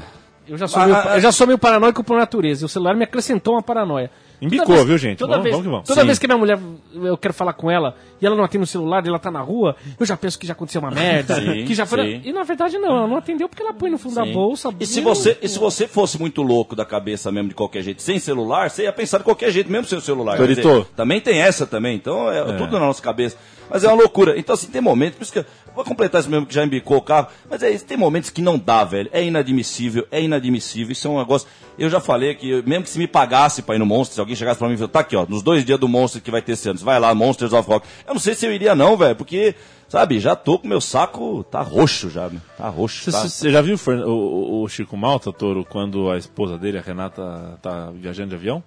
[0.49, 2.65] Eu já sou, Ah, meio, ah, eu já sou meio paranoico por natureza.
[2.65, 4.11] E o celular me acrescentou uma paranoia.
[4.43, 5.19] Embicou, Toda vez- viu, gente?
[5.19, 5.87] Toda, Vamos- vez, vamos que vamos.
[5.89, 6.07] toda Sim.
[6.07, 6.59] vez que minha mulher,
[6.95, 9.41] eu quero falar com ela, e ela não atende o celular, e ela tá na
[9.41, 11.37] rua, eu já penso que já aconteceu uma merda.
[11.37, 12.21] Sim, que já foi...
[12.25, 14.33] E na verdade não, ela não atendeu porque ela põe no fundo da Sim.
[14.33, 14.71] bolsa.
[14.81, 18.03] E se, você, e se você fosse muito louco da cabeça mesmo de qualquer jeito,
[18.03, 20.37] sem celular, você ia pensar de qualquer jeito, mesmo sem o celular.
[20.45, 23.37] Dizer, também tem essa também, então é, tudo na nossa cabeça.
[23.73, 24.39] Mas é uma loucura.
[24.39, 26.99] Então, assim, tem momentos, por isso que eu vou completar isso mesmo que já embicou
[26.99, 29.09] o carro, mas é isso, tem momentos que não dá, velho.
[29.13, 30.93] É inadmissível, é inadmissível.
[30.93, 31.49] Isso é um negócio.
[31.79, 34.37] Eu já falei que, mesmo que se me pagasse pra ir no Monsters, se alguém
[34.37, 36.43] chegasse pra mim e falasse, tá aqui, ó, nos dois dias do Monsters que vai
[36.43, 37.87] ter esse ano, você vai lá, Monsters of Rock.
[38.07, 39.55] Eu não sei se eu iria, não, velho, porque,
[39.89, 42.31] sabe, já tô com meu saco, tá roxo já?
[42.59, 43.11] Tá roxo.
[43.11, 43.51] Você Tá...
[43.51, 48.29] já viu o- o Chico Malta, Toro, quando a esposa dele, a Renata, tá viajando
[48.29, 48.63] de avião?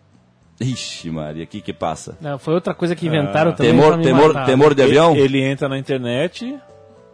[0.60, 2.18] Ixi, Maria, o que que passa?
[2.22, 4.46] Não, foi outra coisa que inventaram também Temor, temor, matar.
[4.46, 5.12] temor de avião?
[5.14, 6.58] Ele, ele entra na internet,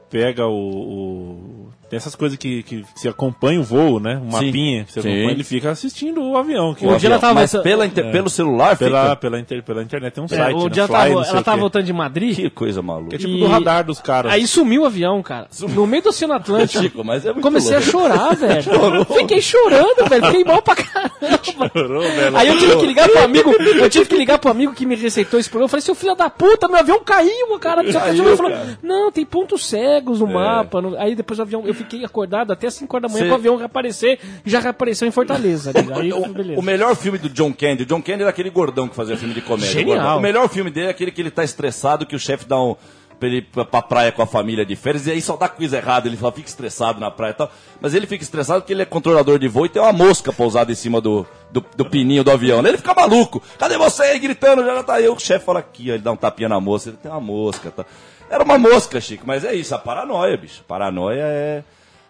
[0.10, 0.52] pega o.
[0.54, 4.16] o- tem essas coisas que, que se acompanha o voo, né?
[4.18, 4.46] Um Sim.
[4.48, 5.10] mapinha, você Sim.
[5.10, 6.74] acompanha, ele fica assistindo o avião.
[6.74, 9.16] Que Um o dia avião- ela tava Mas voltando- pela inter- pelo celular pela, fica...
[9.18, 10.70] pela, inter- pela internet tem um É, site, o né?
[10.70, 12.36] dia ela Fly, tava, ela o tava voltando de Madrid.
[12.36, 13.16] Que coisa maluca.
[13.16, 14.32] é tipo E- do radar dos caras.
[14.32, 15.48] Aí sumiu o avião, cara.
[15.60, 16.82] No meio do Oceano Atlântico.
[16.82, 17.88] Chico, mas é muito Comecei louco.
[17.88, 18.64] a chorar, velho.
[19.14, 20.26] Fiquei chorando, velho.
[20.28, 21.12] Fiquei mal pra caramba.
[21.44, 22.38] Chorou, velho.
[22.38, 24.96] Aí eu tive que ligar pro amigo, eu tive que ligar pro amigo que me
[24.96, 25.66] receitou esse problema.
[25.66, 27.84] Eu falei, seu filho da puta, meu avião caiu, cara.
[27.92, 28.80] Caiu, ele falou, cara.
[28.82, 30.82] não, tem pontos cegos no mapa.
[30.82, 33.36] no- Aí depois o avião, eu fiquei acordado até 5 horas da manhã Cê- pro
[33.40, 34.20] avião reaparecer.
[34.46, 35.72] E já reapareceu em Fortaleza.
[35.74, 35.82] né?
[35.96, 38.96] Aí, O, o melhor filme do John Candy, o John Candy era aquele gordão que
[38.96, 39.72] fazia filme de comédia.
[39.72, 40.18] Genial.
[40.18, 42.76] O melhor filme dele é aquele que ele tá estressado, que o chefe dá um.
[43.20, 45.48] Pra ele ir pra, pra praia com a família de férias, e aí só dá
[45.48, 47.52] coisa errada, ele só fica estressado na praia e tal.
[47.80, 50.72] Mas ele fica estressado porque ele é controlador de voo e tem uma mosca pousada
[50.72, 52.66] em cima do, do, do pininho do avião.
[52.66, 53.40] Ele fica maluco.
[53.60, 54.66] Cadê você aí gritando?
[54.66, 55.08] Já tá aí.
[55.08, 57.70] O chefe fala aqui, ó, ele dá um tapinha na mosca, ele tem uma mosca.
[57.70, 57.86] Tá.
[58.32, 60.64] Era uma mosca, Chico, mas é isso, a paranoia, bicho.
[60.66, 61.64] Paranoia é.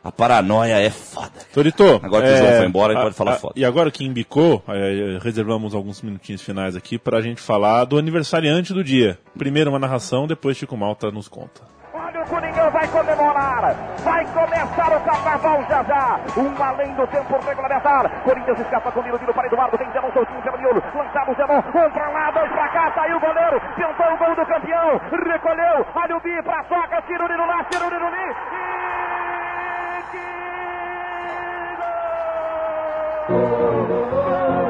[0.04, 1.32] A paranoia é foda.
[1.54, 3.54] Torito, Agora que o João foi embora, a gente pode falar foda.
[3.56, 8.74] E agora que embicou, é, reservamos alguns minutinhos finais aqui pra gente falar do aniversariante
[8.74, 9.20] do dia.
[9.38, 11.62] Primeiro uma narração, depois Chico Malta nos conta.
[12.70, 13.76] Vai comemorar.
[14.04, 16.20] Vai começar o carnaval já já.
[16.38, 18.10] Um além do tempo regulamentar.
[18.24, 19.78] Corinthians escapa com o Miro, para Eduardo.
[19.78, 20.84] Tem Zenon soltinho pelo miolo.
[20.96, 21.58] Lançado o Zenon.
[21.58, 22.92] Um pra lá, dois pra cá.
[22.94, 23.62] Saiu o goleiro.
[23.76, 25.02] Tentou o gol do campeão.
[25.12, 25.86] Recolheu.
[25.96, 27.02] Olha o Bi pra soca.
[27.08, 27.64] Tira o Nino lá.
[27.66, 28.36] Tira o Nino ali.
[28.52, 30.52] E que
[33.32, 34.61] Sócrates!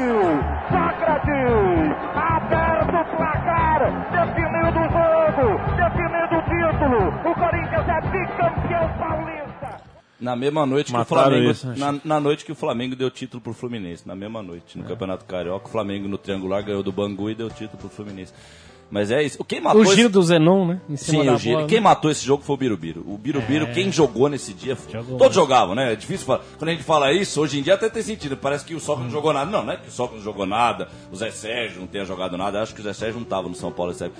[0.00, 0.40] Sócrates!
[0.70, 1.92] Sócrates!
[2.14, 3.80] Aberto o placar!
[4.10, 5.48] Definido o jogo!
[5.76, 7.30] Definido o título!
[7.30, 9.80] O Corinthians é bicampeão paulista!
[10.20, 11.50] Na mesma noite que o Mataram Flamengo.
[11.50, 14.06] isso, né, na, na noite que o Flamengo deu título pro Fluminense.
[14.08, 14.82] Na mesma noite, É.
[14.82, 18.32] no Campeonato Carioca, o Flamengo no triangular ganhou do Bangu e deu título pro Fluminense.
[18.90, 19.42] Mas é isso.
[19.44, 20.08] Quem matou O giro esse...
[20.08, 20.80] do Zenon, né?
[20.96, 21.56] Sim, o giro.
[21.56, 21.84] bola, Quem né?
[21.84, 23.04] matou esse jogo foi o Birubiru.
[23.06, 24.76] O Birubiru, quem jogou nesse dia.
[24.90, 25.16] Jogou.
[25.16, 25.92] Todos jogavam, né?
[25.92, 26.40] É difícil falar.
[26.58, 28.36] Quando a gente fala isso, hoje em dia até tem sentido.
[28.36, 29.48] Parece que o Sócrates não jogou nada.
[29.50, 30.88] Não, não é que o Sócrates não jogou nada.
[31.12, 32.60] O Zé Sérgio não tenha jogado nada.
[32.60, 34.12] Acho que o Zé Sérgio não tava no São Paulo, sério.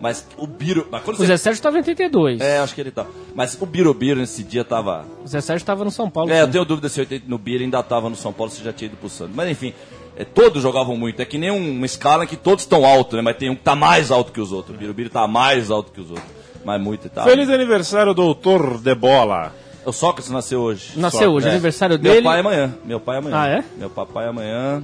[0.00, 0.86] Mas o Biro.
[0.90, 1.26] Mas O você...
[1.26, 2.40] Zé Sérgio tava em 82.
[2.40, 3.06] É, acho que ele tá.
[3.34, 5.04] Mas o Birubiru nesse dia tava.
[5.24, 6.30] O Zé Sérgio tava no São Paulo.
[6.32, 8.62] É, eu tenho dúvida se o 80 no Bira ainda tava no São Paulo, se
[8.64, 9.34] já tinha ido pro Santos.
[9.34, 9.72] Mas enfim,
[10.16, 11.20] é, todos jogavam muito.
[11.20, 13.22] É que nem um- uma escala em que todos estão altos, né?
[13.22, 14.74] Mas tem um que tá mais alto que os outros.
[14.76, 16.28] O Birubiru tá mais alto que os outros.
[16.64, 17.24] Mas muito e tal.
[17.24, 19.52] Feliz aniversário, doutor de bola.
[19.84, 20.92] O Sócrates nasceu hoje.
[20.96, 21.50] Nasceu hoje, É.
[21.50, 22.24] aniversário Meu dele.
[22.24, 22.74] pai amanhã.
[22.84, 23.36] Meu pai amanhã.
[23.36, 23.64] Ah, é?
[23.76, 24.82] Meu papai amanhã.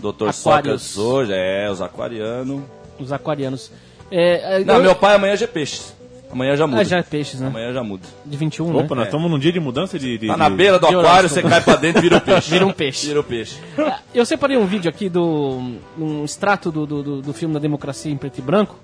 [0.00, 0.32] Doutor.
[0.32, 1.32] Sócrates hoje.
[1.34, 2.62] É, os aquarianos.
[3.00, 3.72] Os aquarianos.
[4.10, 5.92] É, é, Não, eu- meu pai amanhã já é peixes.
[6.32, 6.80] Amanhã já muda.
[6.80, 7.48] Ah, já é peixes, né?
[7.48, 8.04] Amanhã já muda.
[8.24, 8.86] De 21, Opa, né?
[8.96, 10.16] nós estamos num dia de mudança de.
[10.18, 12.20] de- Tá na de- beira do de aquário, você cai pra dentro e vira o
[12.24, 12.50] peixe.
[12.50, 13.06] Vira um peixe.
[13.06, 13.58] Vira o peixe.
[13.78, 15.76] Ah, Eu separei um vídeo aqui do.
[15.98, 18.76] um extrato do, do, do- do filme da democracia em preto e branco.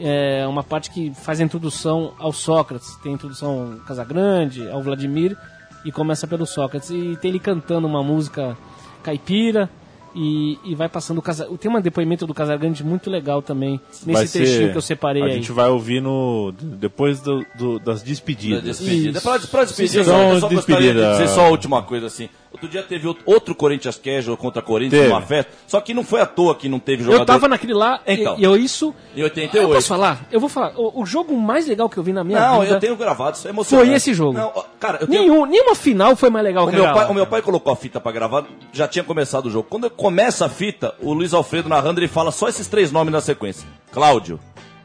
[0.00, 2.94] É uma parte que faz a introdução ao Sócrates.
[3.02, 5.36] Tem a introdução ao Casagrande, ao Vladimir,
[5.84, 6.88] e começa pelo Sócrates.
[6.90, 8.56] E tem ele cantando uma música
[9.02, 9.68] caipira.
[10.14, 11.46] E, e vai passando o Casa...
[11.60, 15.22] Tem um depoimento do Casagrande muito legal também, nesse vai trechinho ser- que eu separei
[15.22, 15.32] A aí.
[15.34, 18.62] gente vai ouvir no, depois do- do- das despedidas.
[18.62, 19.18] Despedida.
[19.18, 19.48] Isso.
[19.50, 20.12] Pra, despedir, eu só
[20.48, 21.12] gostaria de despedida.
[21.12, 22.28] dizer só a última coisa assim.
[22.58, 25.12] Outro dia teve outro- Corinthians Casual contra Corinthians Teve.
[25.12, 27.22] numa festa, só que não foi à toa que não teve jogador.
[27.22, 28.36] Eu tava naquele lá Então.
[28.38, 28.94] e, eu isso.
[29.16, 29.68] Em 88.
[29.68, 30.26] Eu posso falar?
[30.30, 30.72] Eu vou falar.
[30.76, 33.36] O, o jogo mais legal que eu vi na minha Não, vida eu tenho gravado,
[33.36, 33.86] isso é emocionante.
[33.88, 34.32] foi esse jogo.
[34.32, 35.20] Não, cara, eu tenho...
[35.22, 37.76] Nenhum, nenhuma final foi mais legal O que meu, pai, o meu pai colocou a
[37.76, 39.66] fita pra gravar, já tinha começado o jogo.
[39.70, 43.20] Quando começa a fita, o Luiz Alfredo narrando, ele fala só esses três nomes na
[43.20, 43.66] sequência.
[43.92, 44.38] Cláudio,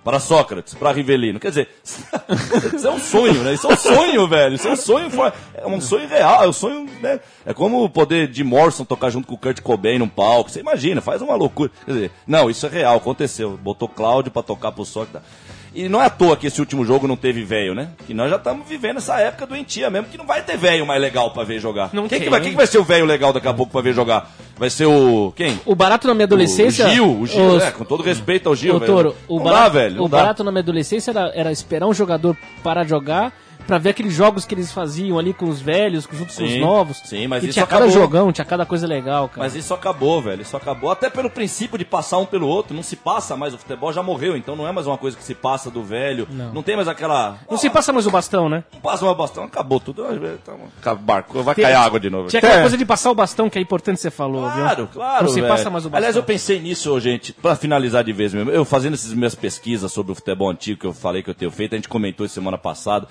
[0.03, 1.39] para Sócrates, para Rivelino.
[1.39, 1.69] Quer dizer,
[2.75, 3.53] isso é um sonho, né?
[3.53, 4.55] Isso é um sonho, velho.
[4.55, 5.09] Isso é um sonho,
[5.53, 7.19] é um sonho real, é um sonho, né?
[7.45, 10.51] É como o poder de Morrison tocar junto com o Kurt Cobain num palco.
[10.51, 11.71] Você imagina, faz uma loucura.
[11.85, 13.57] Quer dizer, não, isso é real, aconteceu.
[13.57, 15.29] Botou Cláudio pra tocar pro Sócrates.
[15.75, 17.89] E não é à toa que esse último jogo não teve velho, né?
[18.05, 21.01] Que nós já estamos vivendo essa época doentia mesmo, que não vai ter velho mais
[21.01, 21.89] legal pra ver jogar.
[21.93, 22.21] Não quem, tem.
[22.21, 24.29] que vai, quem que vai ser o velho legal daqui a pouco pra ver jogar?
[24.57, 25.33] Vai ser o.
[25.35, 25.59] Quem?
[25.65, 26.85] O barato na minha adolescência.
[26.85, 27.71] O Gil, o Gil, os- né?
[27.71, 28.93] Com todo respeito ao Gil, Ô, velho.
[28.93, 30.03] Toro, o não barato, dá, velho.
[30.03, 30.17] O dá.
[30.17, 33.33] barato na minha adolescência era, era esperar um jogador parar de jogar
[33.65, 37.01] pra ver aqueles jogos que eles faziam ali com os velhos, junto com os novos.
[37.05, 38.01] sim, mas e isso tinha cada acabou.
[38.01, 39.39] jogão, tinha cada coisa legal, cara.
[39.41, 40.41] Mas isso acabou, velho.
[40.41, 40.91] Isso acabou.
[40.91, 42.75] Até pelo princípio de passar um pelo outro.
[42.75, 43.53] Não se passa mais.
[43.53, 44.35] O futebol já morreu.
[44.37, 46.27] Então não é mais uma coisa que se passa do velho.
[46.29, 47.37] Não, tem mais aquela.
[47.49, 48.63] Não se passa mais o bastão, né?
[48.73, 49.43] Não passa mais bastão.
[49.45, 50.05] Acabou tudo.
[50.13, 50.57] Então,
[50.97, 51.41] barco.
[51.43, 52.29] Vai Tem- cair água de novo.
[52.29, 54.87] Tinha aquela coisa de passar o bastão que é importante você falou, Claro, viu?
[54.93, 55.25] claro.
[55.25, 55.51] Não se velho.
[55.53, 55.97] passa mais o bastão.
[55.97, 58.51] Aliás, eu pensei nisso, gente, pra finalizar de vez mesmo.
[58.51, 61.51] Eu fazendo essas minhas pesquisas sobre o futebol antigo que eu falei que eu tenho
[61.51, 63.07] feito, a gente comentou isso semana passada.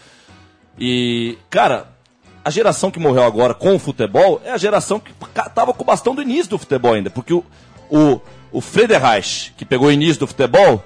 [0.79, 1.89] E, cara,
[2.45, 5.13] a geração que morreu agora com o futebol é a geração que
[5.55, 7.11] tava com o bastão do início do futebol ainda.
[7.11, 7.45] Porque o,
[7.91, 8.21] o,
[8.51, 10.83] o Frederich, que pegou o início do futebol,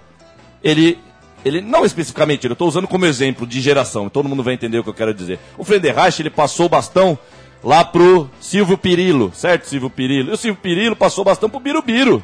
[0.62, 0.98] ele.
[1.44, 4.82] Ele, não especificamente, eu estou usando como exemplo de geração, todo mundo vai entender o
[4.82, 5.38] que eu quero dizer.
[5.56, 7.16] O Frederich, ele passou o bastão
[7.62, 10.30] lá pro Silvio Pirillo, certo, Silvio Pirillo?
[10.30, 12.20] E o Silvio Pirillo passou o bastão pro Birubiru,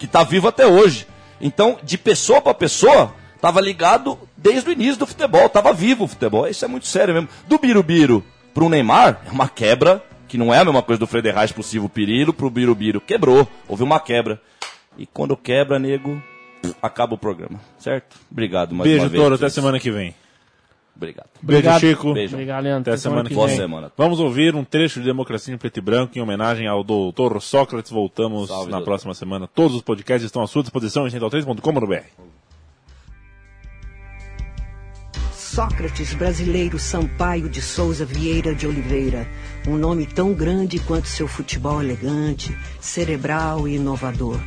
[0.00, 1.06] que tá vivo até hoje.
[1.40, 6.08] Então, de pessoa para pessoa, tava ligado desde o início do futebol, tava vivo o
[6.08, 6.46] futebol.
[6.46, 7.28] Isso é muito sério mesmo.
[7.48, 8.22] Do Birubiru
[8.54, 11.88] pro Neymar, é uma quebra, que não é a mesma coisa do Frederich pro Silvio
[11.88, 13.00] Pirillo, pro Birubiru.
[13.00, 14.40] Quebrou, houve uma quebra.
[14.96, 16.22] E quando quebra, nego,
[16.80, 18.16] acaba o programa, certo?
[18.30, 19.22] Obrigado mais Beijo, uma vez.
[19.22, 19.34] Toro.
[19.34, 20.14] Até semana que vem.
[20.96, 21.26] Obrigado.
[21.42, 21.80] Beijo, Obrigado.
[21.80, 22.14] Chico.
[22.14, 22.34] Beijo.
[22.34, 22.90] Obrigado, Leandro.
[22.90, 23.56] Até semana que Boa vem.
[23.56, 23.92] semana.
[23.98, 27.90] Vamos ouvir um trecho de Democracia em Preto e Branco em homenagem ao doutor Sócrates.
[27.90, 28.84] Voltamos Salve, na doutor.
[28.86, 29.46] próxima semana.
[29.46, 32.04] Todos os podcasts estão à sua disposição em central3.com.br.
[35.56, 39.26] Sócrates brasileiro Sampaio de Souza Vieira de Oliveira,
[39.66, 44.38] um nome tão grande quanto seu futebol elegante, cerebral e inovador.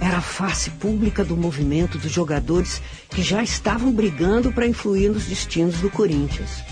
[0.00, 2.80] Era a face pública do movimento dos jogadores
[3.10, 6.64] que já estavam brigando para influir nos destinos do Corinthians.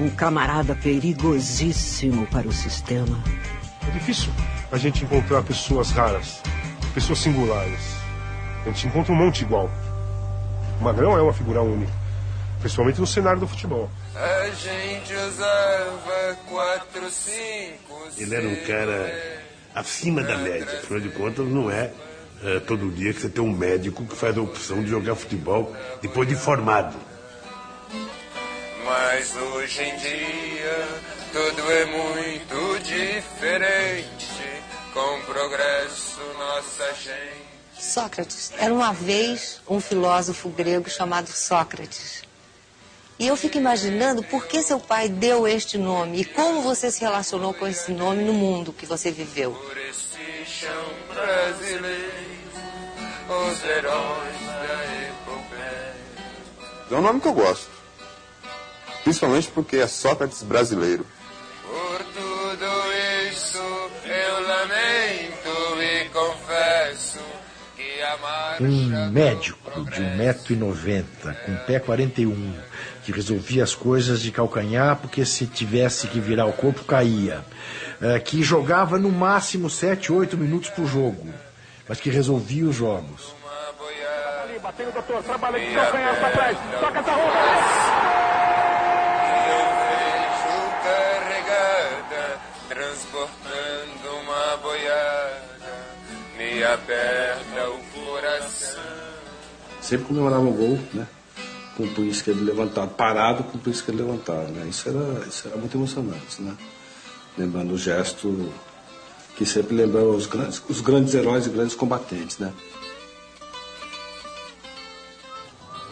[0.00, 3.22] Um camarada perigosíssimo para o sistema.
[3.86, 4.32] É difícil
[4.72, 6.42] a gente encontrar pessoas raras,
[6.92, 7.98] pessoas singulares.
[8.66, 9.70] A gente encontra um monte igual.
[10.80, 12.01] O Magrão é uma figura única,
[12.62, 13.90] principalmente no cenário do futebol.
[14.14, 19.42] A gente usava quatro, cinco, Ele era um cara
[19.74, 20.78] acima da média.
[20.78, 21.90] Afinal de contas, não é
[22.44, 25.74] eh, todo dia que você tem um médico que faz a opção de jogar futebol
[26.00, 26.96] depois de formado.
[28.84, 30.88] Mas hoje em dia
[31.32, 34.32] tudo é muito diferente.
[34.94, 37.52] Com o progresso nossa gente.
[37.78, 42.22] Sócrates era uma vez um filósofo grego chamado Sócrates.
[43.22, 47.02] E eu fico imaginando por que seu pai deu este nome e como você se
[47.02, 49.52] relacionou com esse nome no mundo que você viveu.
[49.52, 52.10] Por esse chão brasileiro,
[53.28, 55.94] os heróis da epopeia.
[56.90, 57.70] É um nome que eu gosto.
[59.04, 61.06] Principalmente porque é Sócrates brasileiro.
[68.60, 71.04] Um médico de 1,90m,
[71.44, 72.54] com pé 41,
[73.04, 77.44] que resolvia as coisas de calcanhar porque se tivesse que virar o corpo caía.
[78.00, 81.28] É, que jogava no máximo 7, 8 minutos por jogo,
[81.88, 83.34] mas que resolvia os jogos.
[84.62, 87.32] Bateu o doutor, trabalha de calcanhar para trás, toca essa roupa.
[90.84, 95.40] carregada, transportando uma boiada,
[96.38, 97.91] me aperta o.
[99.80, 101.06] Sempre comemorava o gol, né?
[101.76, 104.66] Com o punho esquerdo levantado, parado com o punho esquerdo levantado, né?
[104.68, 106.56] Isso era, isso era muito emocionante, né?
[107.36, 108.52] Lembrando o gesto
[109.36, 112.52] que sempre lembra os grandes, os grandes heróis e grandes combatentes, né?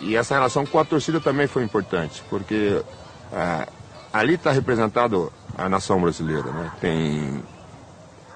[0.01, 2.83] E essa relação com a torcida também foi importante, porque
[3.33, 3.69] ah,
[4.13, 6.73] ali está representado a nação brasileira, né?
[6.81, 7.43] Tem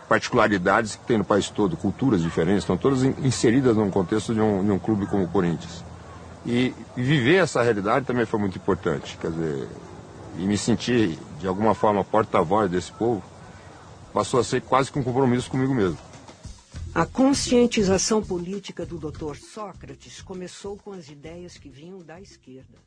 [0.09, 4.64] particularidades que tem no país todo, culturas diferentes, estão todas inseridas num contexto de um,
[4.64, 5.84] de um clube como o Corinthians.
[6.46, 9.68] E, viver essa realidade também foi muito importante, quer dizer,
[10.38, 13.22] e me sentir de alguma forma porta-voz desse povo
[14.12, 15.98] passou a ser quase que um compromisso comigo mesmo.
[16.94, 19.34] A conscientização política do Dr.
[19.36, 22.78] Sócrates começou com as ideias que vinham da esquerda.